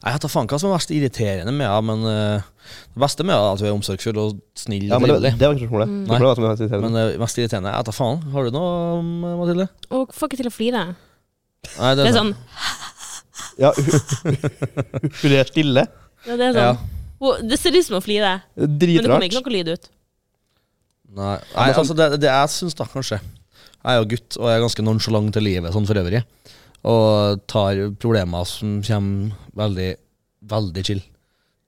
[0.00, 3.26] Jeg vet da faen hva som er mest irriterende med henne, men uh, det beste
[3.26, 5.66] med henne er at hun er omsorgsfull og snill Ja, men det, det var ikke
[5.66, 5.90] spørsmålet.
[5.90, 6.06] Mm.
[6.06, 6.80] Som jeg var irriterende.
[6.86, 8.22] Men det mest irriterende Jeg vet da faen.
[8.32, 9.02] Har du noe,
[9.42, 9.66] Mathilde?
[9.90, 10.86] Hun får ikke til å flire.
[11.76, 12.32] Nei, Det er sånn
[13.60, 14.38] Ja, hun,
[15.20, 15.84] hun er stille.
[16.24, 16.72] Ja, det er Ja.
[16.72, 19.90] sånn Hun- Det ser ut som å flirer, men det kommer ikke noe lyd ut.
[21.10, 24.58] Nei, Nei altså det, det jeg syns da, kanskje Jeg er jo gutt og jeg
[24.58, 26.20] er ganske nonchalant til livet sånn for øvrig.
[26.90, 29.88] Og tar problemer som kommer veldig,
[30.52, 31.02] veldig chill.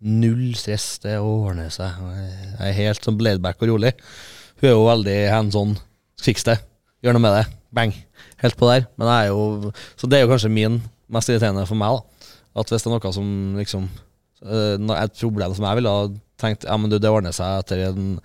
[0.03, 1.99] Null stress, det ordner seg.
[2.17, 3.93] Jeg er helt sånn bladeback og rolig.
[4.61, 5.75] Hun er jo veldig hands on.
[6.23, 6.59] Fiks det.
[7.03, 7.45] Gjør noe med det.
[7.75, 7.95] Bang.
[8.43, 8.87] Helt på der.
[9.01, 10.81] Men jeg er jo Så det er jo kanskje min
[11.13, 12.31] mest irriterende for meg, da.
[12.61, 13.89] At hvis det er noe som liksom
[14.45, 16.09] eh, Et problem som jeg ville ha
[16.41, 18.19] tenkt Ja, men du, det ordner seg etter en,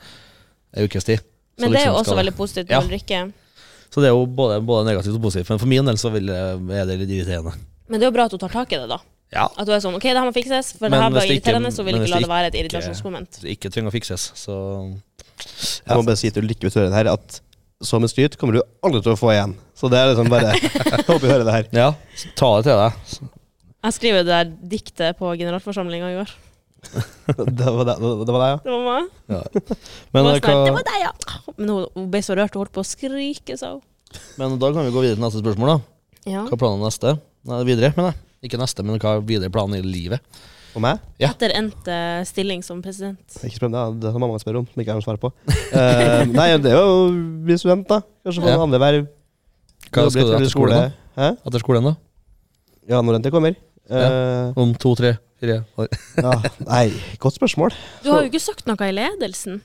[0.73, 1.19] en ukes tid.
[1.57, 2.79] Så Men det er liksom jo også skal- veldig positivt Ja.
[2.81, 3.33] med Ulrikke.
[3.89, 5.49] Så det er jo både, både negativt og positivt.
[5.49, 7.53] Men for min del så vil er det litt irriterende.
[7.89, 8.97] Men det er jo bra at hun tar tak i det, da.
[9.33, 9.47] Ja.
[9.57, 11.51] At du er sånn OK, det her må fikses, for Men det her hvis ikke-
[11.51, 13.27] irriterende, så vil ikke la det være et irritasjonsmoment.
[13.27, 13.41] irritasjonsmoment.
[13.41, 14.55] Det ikke trenger å fikses, så
[15.87, 17.41] Jeg må bare si til Ulrikke hvis du hører det her, at
[17.83, 19.55] så med skryt kommer du aldri til å få igjen.
[19.75, 20.51] Så det er liksom bare
[21.07, 21.67] håper vi hører det her.
[21.73, 21.93] Ja,
[22.35, 22.93] ta det til deg.
[23.83, 24.45] Jeg skriver det der
[24.77, 26.31] diktet på generalforsamlinga i går.
[27.27, 28.57] Det var det, det, var det ja.
[28.63, 29.07] Det var meg.
[29.27, 29.41] Ja.
[30.13, 31.13] Men, det, var eh, sånn, det var deg, ja.
[31.57, 33.81] Men hun, hun ble så rørt og holdt på å skrike, sa hun.
[34.39, 35.73] men da kan vi gå videre til neste spørsmål.
[35.75, 36.43] da Ja.
[36.47, 37.17] Hva er planen neste?
[37.47, 38.23] Nei, videre, mener jeg.
[38.47, 40.23] Ikke neste, men hva er videre planen i livet?
[40.77, 40.99] Og meg?
[41.17, 41.31] Ja.
[41.33, 43.37] Etter endt eh, stilling som president.
[43.41, 45.31] Ikke spør, det er det mamma spør om, som ikke jeg har svar på.
[45.73, 47.05] uh, nei, det er jo å
[47.47, 48.01] bli student, da.
[48.27, 48.57] Kanskje få Ja.
[48.59, 49.07] noen andre verv.
[49.89, 51.07] Hva skal du etter skolen, da?
[51.17, 51.29] Hæ?
[51.49, 51.95] Etter skolen, da?
[52.87, 53.57] Ja, når den tid kommer.
[53.89, 55.87] Eh, Om to, tre, fire år?
[56.25, 56.33] ja,
[56.67, 56.85] nei,
[57.23, 57.75] godt spørsmål.
[58.03, 59.61] Du har jo ikke sagt noe i ledelsen.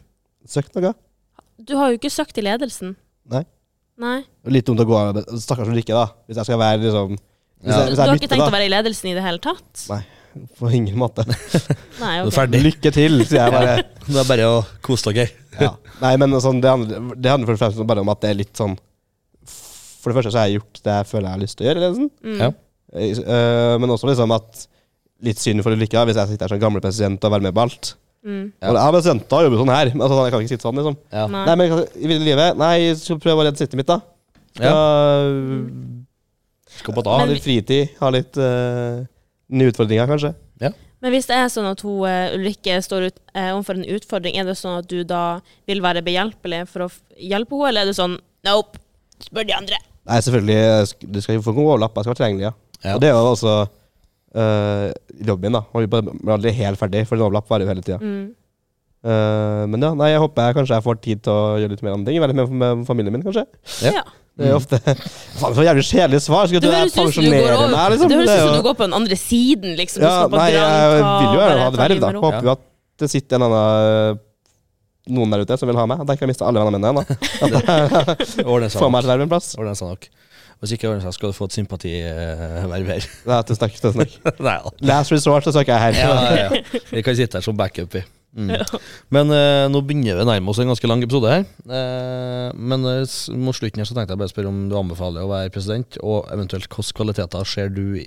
[0.48, 0.92] Søkt noe?
[1.62, 2.94] Du har jo ikke søkt i ledelsen.
[3.30, 3.42] Nei.
[4.02, 4.20] Nei.
[4.50, 6.08] Litt dumt å gå av Stakkars Ulrikke, da.
[6.26, 7.82] Hvis jeg skal være liksom Hvis Ja.
[7.86, 9.84] jeg, Du har ikke tenkt å være i ledelsen i det hele tatt?
[9.92, 10.00] Nei.
[10.58, 11.26] På ingen måte.
[12.00, 12.34] Nei, Du er ok.
[12.34, 12.62] ferdig.
[12.64, 13.74] Lykke til, sier jeg bare.
[14.08, 15.28] Det er bare å kose dere.
[15.60, 15.74] Ja.
[16.00, 18.38] Nei, men sånn, det, handler, det handler for det fremst bare om at det er
[18.40, 18.72] litt sånn
[19.46, 21.68] For det første så har jeg gjort det jeg føler jeg har lyst til å
[21.68, 21.82] gjøre.
[21.84, 22.08] Liksom.
[22.24, 22.38] Mm.
[22.40, 22.48] Ja.
[22.92, 24.66] Eh, men også liksom at
[25.22, 27.62] Litt synd for Ulrikke, hvis jeg sitter her som gammel president og være med på
[27.62, 27.92] alt.
[28.26, 28.48] Mm.
[28.58, 28.72] Ja.
[28.72, 29.90] Og jeg er president da, jobber sånn her.
[29.94, 30.96] Men altså, jeg kan ikke sitte sånn, liksom.
[31.14, 31.26] Ja.
[31.30, 31.42] Nei.
[31.46, 34.00] Nei, men i ville livet Nei, skal prøve å redde sittet mitt, da.
[34.58, 34.72] Ja.
[36.72, 37.18] Skal Skal på da.
[37.20, 39.02] Ha litt fritid, ha litt uh,
[39.52, 40.32] nye utfordringer, kanskje.
[41.02, 44.36] Men hvis det er sånn at hun, uh, Ulrikke står ut, uh, overfor en utfordring,
[44.38, 45.22] er det sånn at du da
[45.66, 48.14] vil være behjelpelig for å f- hjelpe henne, eller er det sånn
[48.46, 48.78] Nope,
[49.22, 49.78] spør de andre.
[50.06, 51.08] Nei, selvfølgelig.
[51.10, 51.94] Du skal få en overlapp.
[51.98, 52.54] Jeg skal være tilgjengelig, ja.
[52.82, 52.96] Ja.
[52.96, 54.86] Og det jo også uh,
[55.22, 55.64] jobben min, da.
[55.72, 58.00] Og vi blir aldri helt ferdig, for en overlapp varer jo hele tida.
[58.02, 58.24] Mm.
[59.02, 61.86] Uh, men ja, nei, jeg håper jeg kanskje jeg får tid til å gjøre litt
[61.86, 62.22] mer andre ting.
[62.22, 63.46] Være med, med familien min, kanskje.
[63.86, 64.00] Ja.
[64.00, 64.04] Ja.
[64.32, 66.46] Det er ofte Faen, for jævlig kjedelig svar.
[66.48, 68.08] Skal Det du jeg høres ut som du går, pensjonere over, meg, liksom?
[68.08, 70.04] det høres ut som du går på den andre siden, liksom.
[70.06, 72.12] Ja, nei, jeg vil jo gjerne ha et verv, da.
[72.22, 72.68] Håper jo at
[73.02, 74.22] det sitter en annen
[75.10, 76.04] noen der ute som vil ha meg.
[76.06, 78.70] Da kan jeg miste alle vennene mine igjen.
[78.78, 79.52] Få meg et verv en plass.
[79.58, 80.08] Ordner seg nok.
[80.62, 82.92] Hvis ikke ordner seg, skal du få et sympativerver.
[82.94, 83.06] her.
[83.34, 83.78] er tusen takk.
[83.82, 84.12] Tusen takk.
[84.46, 84.70] Nei ja.
[84.92, 85.96] Last resort, så snakker jeg her.
[85.98, 86.60] Ja, ja, ja.
[86.96, 88.04] Vi kan sitte her som backup, i.
[88.32, 88.52] Mm.
[89.12, 91.42] Men uh, nå begynner vi å nærme oss en ganske lang episode her.
[91.68, 93.02] Uh, men uh,
[93.42, 95.98] mot slutten her så tenkte jeg bare å spørre om du anbefaler å være president,
[96.00, 98.06] og eventuelt hvilke kvaliteter ser du i,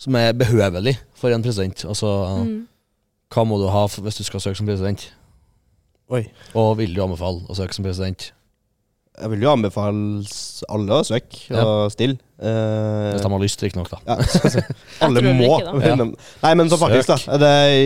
[0.00, 1.84] som er behøvelig for en president?
[1.84, 2.14] Altså,
[2.46, 2.56] Mm.
[3.34, 5.10] hva må du ha hvis du skal søke som president?
[6.14, 6.22] Oi.
[6.54, 8.30] Og vil du anbefale å søke som president?
[9.16, 10.24] Jeg vil jo anbefale
[10.68, 12.18] alle å søke og stille.
[12.36, 13.98] Eh, Hvis de har lyst, riktignok, da.
[14.04, 14.16] ja,
[15.06, 15.56] alle må.
[15.56, 15.88] ikke det.
[15.92, 15.96] Ja.
[16.42, 17.38] Nei, men så faktisk, da.
[17.40, 17.78] Det er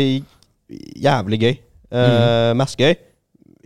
[1.06, 1.54] jævlig gøy.
[1.90, 2.96] Eh, Mest gøy.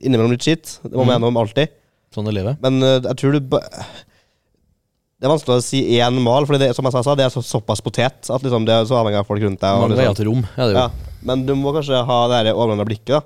[0.05, 0.79] Innimellom litt skitt.
[0.85, 1.15] Det må man Mhm.
[1.17, 1.69] gjennom alltid.
[2.15, 2.61] Sånn er livet.
[2.63, 6.85] Men eh, jeg tror du Det er vanskelig å si én mal, for det, som
[6.85, 9.41] jeg sa, det er så, såpass potet at liksom, det er så avhengig av folk
[9.41, 9.71] rundt deg.
[9.73, 10.75] og liksom- veier til rom, er jo.
[10.77, 10.91] ja.
[11.25, 13.07] Men du må kanskje ha det overordna blikket.
[13.17, 13.23] da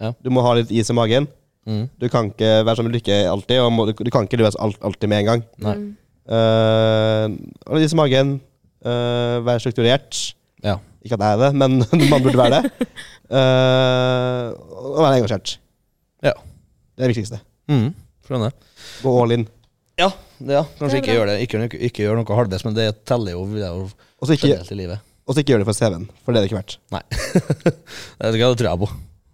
[0.00, 0.12] Ja.
[0.22, 1.28] Du må ha litt is i magen.
[1.66, 1.84] Mm.
[2.00, 4.80] Du kan ikke være som Lykke alltid, og må, du, du kan ikke løse alt
[4.82, 5.44] alltid med en gang.
[5.62, 5.74] Nei.
[5.78, 5.90] Mm.
[6.22, 7.26] Uh,
[7.66, 8.40] og magen.
[8.82, 10.34] Uh, være strukturert.
[10.64, 10.76] Ja.
[11.02, 12.88] Ikke at jeg er det, men man burde være det.
[13.30, 14.52] Uh,
[14.96, 15.56] og være engasjert.
[16.22, 16.34] Ja.
[16.34, 17.38] Det er det viktigste.
[17.70, 17.92] Mm.
[18.26, 18.54] Skjønner.
[19.02, 19.46] Gå all in.
[19.98, 20.08] Ja,
[20.38, 20.64] det, ja.
[20.78, 23.42] kanskje Det ikke gjør det Ikke, ikke, ikke gjør noe halvveis, men det teller jo,
[23.52, 25.02] det jo Og så ikke, i livet.
[25.26, 26.78] og så ikke gjør det for CV-en, for det er det ikke verdt.
[26.94, 27.02] Nei.
[27.12, 28.88] det, det tror jeg på.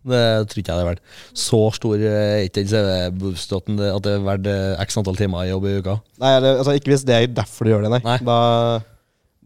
[0.09, 1.03] Det tror ikke jeg det er verdt.
[1.37, 5.51] Så stor er ikke den CV-boosten at det er verdt eh, x antall timer i
[5.51, 5.99] jobb i uka.
[6.23, 8.03] Nei, det, altså, Ikke hvis det er derfor du gjør det, nei.
[8.07, 8.19] Nei.
[8.25, 8.39] Da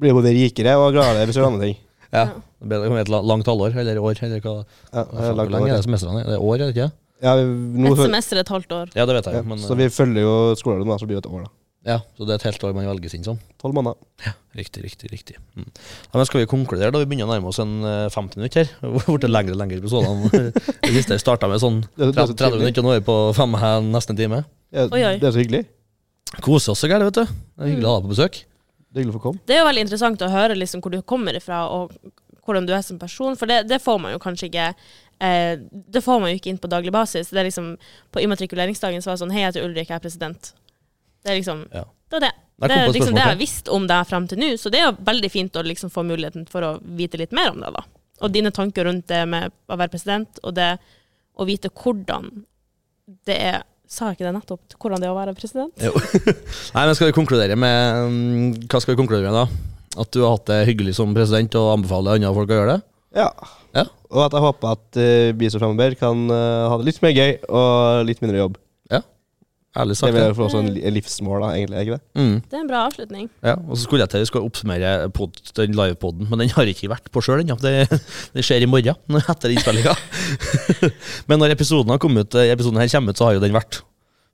[0.02, 1.78] blir du både rikere og gladere hvis du gjør andre ting.
[2.12, 2.26] Ja.
[2.62, 4.56] Det blir det et langt halvår, eller år, eller hva.
[4.92, 5.72] Ja, Hvor langt lenge over.
[5.72, 6.26] er det semestrene?
[6.28, 6.90] Det er år, er det ikke?
[7.22, 8.92] ja, nå, Et semester er et halvt år.
[8.98, 11.24] Ja, det vet jeg ja, men så vi følger jo skolen nå, så blir det
[11.24, 11.52] et år, da.
[11.86, 13.38] Ja, så det er et helt år man velges inn som.
[13.58, 13.98] Tolv måneder.
[14.22, 15.36] Ja, Riktig, riktig, riktig.
[15.56, 15.64] Mm.
[16.12, 17.00] Ja, men skal vi konkludere, da?
[17.00, 18.74] Vi begynner å nærme oss en eh, 50 minutter her.
[18.82, 20.52] Det har blitt lengre og lengre episoder.
[20.82, 23.00] Det siste starta med sånn Det, det, er så 30, 30 minutter, og nå er
[23.00, 24.42] vi på fem her nesten en time.
[24.72, 25.62] Ja, det er så hyggelig.
[26.44, 27.32] Kose oss så gærent, vet du.
[27.56, 28.42] Det er hyggelig å ha deg på besøk.
[28.92, 29.44] Det er å få komme.
[29.48, 31.96] Det er jo veldig interessant å høre liksom hvor du kommer ifra, og
[32.44, 34.72] hvordan du er som person, for det, det får man jo kanskje ikke
[35.22, 37.30] eh, Det får man jo ikke inn på daglig basis.
[37.32, 37.76] Det er liksom
[38.12, 40.52] På immatrikuleringsdagen så var det sånn Hei, jeg heter Ulrik, jeg er president.
[41.22, 41.86] Det er liksom Ja.
[42.12, 42.32] Det var det.
[42.62, 44.90] Det er liksom det jeg har visst om deg frem til nå, så det er
[44.90, 47.72] jo veldig fint å liksom få muligheten for å vite litt mer om det.
[47.74, 47.82] da.
[48.22, 50.76] Og dine tanker rundt det med å være president, og det
[51.34, 52.30] å vite hvordan
[53.26, 53.62] det er
[53.92, 54.74] Sa jeg ikke det nettopp?
[54.80, 55.82] Hvordan det er å være president?
[55.84, 55.90] Jo.
[56.76, 59.98] Nei, men skal vi konkludere med mm, Hva skal vi konkludere med, da?
[60.00, 62.86] At du har hatt det hyggelig som president og anbefaler andre folk å gjøre det?
[63.20, 63.28] Ja.
[63.76, 63.84] Ja.
[64.08, 67.12] Og at jeg håper at uh, vi som framover kan eh, ha det litt mer
[67.12, 68.56] gøy og litt mindre jobb.
[69.72, 70.12] Ærlig Det sagt.
[70.14, 71.78] er vil for oss en livsmål, da, egentlig.
[71.86, 72.02] ikke det?
[72.20, 72.34] Mm.
[72.44, 73.28] Det er en bra avslutning.
[73.42, 76.76] Ja, og så skulle jeg til å oppsummere pod, den livepoden, men den har jeg
[76.76, 77.56] ikke vært på sjøl ennå.
[77.62, 77.88] Det,
[78.36, 78.98] det skjer i morgen,
[79.32, 79.94] etter innspillinga.
[81.28, 83.56] men når episoden har kommet ut, eh, episoden her kommer ut, så har jo den
[83.56, 83.80] vært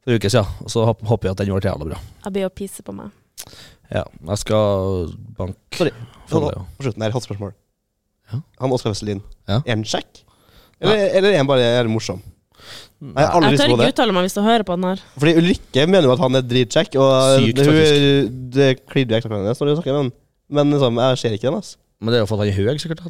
[0.03, 0.51] for en uke siden.
[0.67, 2.01] Og så håper jeg at den ble jævla bra.
[2.27, 3.15] Jeg blir å pisse på meg.
[3.95, 5.93] Ja, jeg skal banke Sorry.
[6.27, 6.65] for På, det, ja.
[6.77, 7.55] på slutten her, hatt spørsmål.
[8.33, 8.41] Ja.
[8.61, 9.63] Han Oskar Vesselin, Ja.
[9.65, 10.25] er han kjekk?
[10.83, 12.19] Eller, eller er han bare er morsom?
[12.99, 15.03] Jeg har aldri Jeg tør ikke uttale meg hvis du hører på den her.
[15.23, 17.13] Fordi Ulrikke mener jo at han er dritkjekk, og
[17.45, 20.15] Sykt, det, hun, det klirrer i hennes når hun snakker med han.
[20.59, 21.61] Men liksom, jeg ser ikke den.
[21.61, 21.79] altså.
[22.01, 23.05] Men det er jo for at han er høy, sikkert.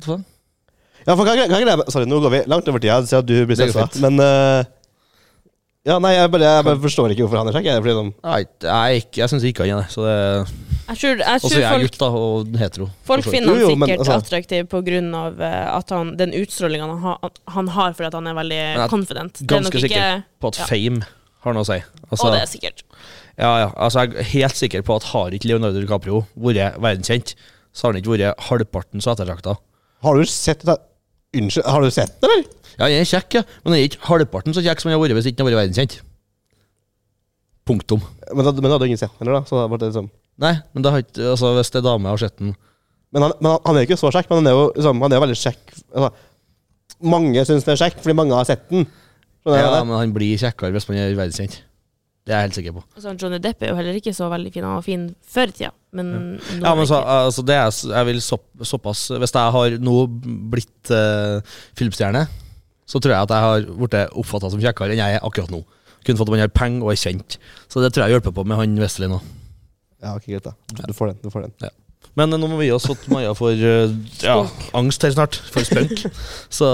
[1.06, 3.28] Ja, for hva, hva, hva, jeg Sorry, nå går vi langt over tida, ser at
[3.28, 3.86] du blir stressa.
[4.04, 4.68] Men eh,
[5.88, 7.68] Ja, nei, jeg bare, jeg bare forstår ikke hvorfor han er kjekk.
[7.70, 9.92] jeg, Fordi sånn, Nei, jeg, jeg syns ikke han er det.
[9.94, 10.16] Så det
[10.88, 12.86] Jeg tror, jeg Og så tror er jeg folk, gutt, da, og hetero.
[13.08, 16.10] folk finner han Jo, jo, men sikkert altså- attraktiv på grunn av eh, at han,
[16.16, 19.32] den utstrålinga han, har- han har fordi at han er veldig jeg er confident.
[19.40, 20.66] Det er nok ganske ikke sikker på at ja.
[20.72, 21.06] fame
[21.44, 21.78] har noe å si.
[22.10, 22.82] Altså, Og det er sikkert.
[23.38, 27.34] ja, ja, altså, jeg er helt sikker på at har ikke Leonardo DiCaprio vært verdenskjent,
[27.72, 29.56] så har han ikke vært halvparten så ettertrakta.
[30.02, 30.76] har du sett det?
[31.36, 32.44] Unnskyld, har du sett det, eller?
[32.78, 35.02] Ja, han er kjekk, ja, men jeg er ikke halvparten så kjekk som han har
[35.04, 35.98] vært hvis ikke han har vært verdenskjent.
[37.68, 38.00] Punktum.
[38.32, 39.48] Men, da- men da hadde ingen sett den heller, da.
[39.48, 40.08] Så det det liksom
[40.38, 42.52] Nei, men det har ikke, altså, hvis det er dame har sett den
[43.12, 45.00] Men han, men han, han er jo ikke så kjekk, men han er jo, liksom,
[45.02, 45.72] han er jo veldig kjekk.
[45.96, 46.10] Altså,
[47.12, 48.86] mange syns det er kjekk fordi mange har sett den.
[49.42, 49.86] Skjønner Ja, jeg det?
[49.88, 51.56] men han blir kjekkere hvis man er verdenskjent.
[52.28, 52.82] Det er jeg helt sikker på.
[52.92, 54.66] Altså, Johnny Depp er jo heller ikke så veldig fin.
[54.66, 58.08] Han var fin før i tida, men nå Ja, men så, altså, det er, jeg
[58.10, 58.36] vil så,
[58.68, 59.94] såpass Hvis jeg har nå
[60.52, 61.40] blitt uh,
[61.78, 62.26] filmstjerne,
[62.88, 65.62] så tror jeg at jeg har blitt oppfatta som kjekkere enn jeg er akkurat nå.
[66.04, 67.40] Kun for at man har penger og er kjent.
[67.68, 69.22] Så det tror jeg hjelper på med han Wesley nå.
[70.04, 70.54] Ja, ok, greit da.
[70.84, 71.22] Du får den.
[71.24, 71.72] du får den.
[72.18, 73.92] Men eh, nå må vi gi oss at Maja får eh,
[74.24, 74.38] ja,
[74.78, 76.02] angst her snart, for spunk.
[76.50, 76.70] Så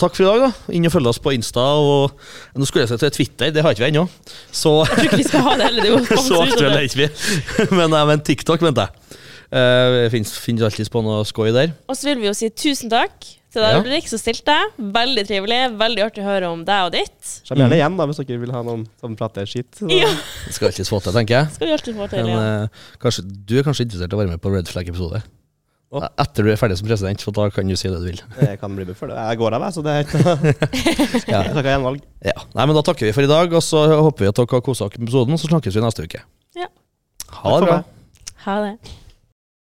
[0.00, 0.74] takk for i dag, da.
[0.76, 1.64] Inn og følg oss på Insta.
[1.82, 2.14] Og
[2.58, 4.06] nå skulle jeg si til Twitter, det har ikke vi ennå.
[4.52, 5.88] Så, Jeg tror ikke vi skal ha det heller.
[5.88, 7.10] Det er så aktuelle er ikke vi.
[7.78, 9.24] Men, nei, men TikTok, venter jeg.
[9.48, 11.72] Uh, finnes, finnes alltid på noe skoj der.
[11.88, 13.80] Og så vil vi jo si tusen takk til deg, Ja.
[13.82, 14.56] Ulrik, som stilte.
[14.98, 15.58] Veldig trivelig.
[15.82, 17.32] Veldig artig å høre om deg og ditt.
[17.48, 19.82] Kom gjerne igjen da, hvis dere vil ha noen som prater skitt.
[19.90, 20.08] Ja,
[20.46, 21.50] Det skal alltid få til, tenker jeg.
[21.58, 22.24] skal vi alltid få til.
[22.24, 22.62] Men, Ja.
[22.64, 22.68] eh,
[23.02, 25.22] kanskje, du er kanskje interessert i å være med på Red Flag-episode?
[25.90, 26.04] Oh.
[26.20, 28.20] Etter du er ferdig som president, for da kan du si det du vil.
[28.44, 29.16] Jeg kan bli med for det.
[29.16, 31.42] Jeg går av, jeg, så det er ikke Ja.
[31.48, 32.02] Jeg gjenvalg.
[32.22, 32.34] Ja.
[32.54, 34.60] Nei, men Da takker vi for i dag, og så håper vi at dere har
[34.60, 35.40] kosa dere med episoden.
[35.40, 36.20] Så snakkes vi neste uke.
[36.54, 36.68] Ja.
[37.40, 37.78] Ha det bra.
[38.44, 38.74] Ha det.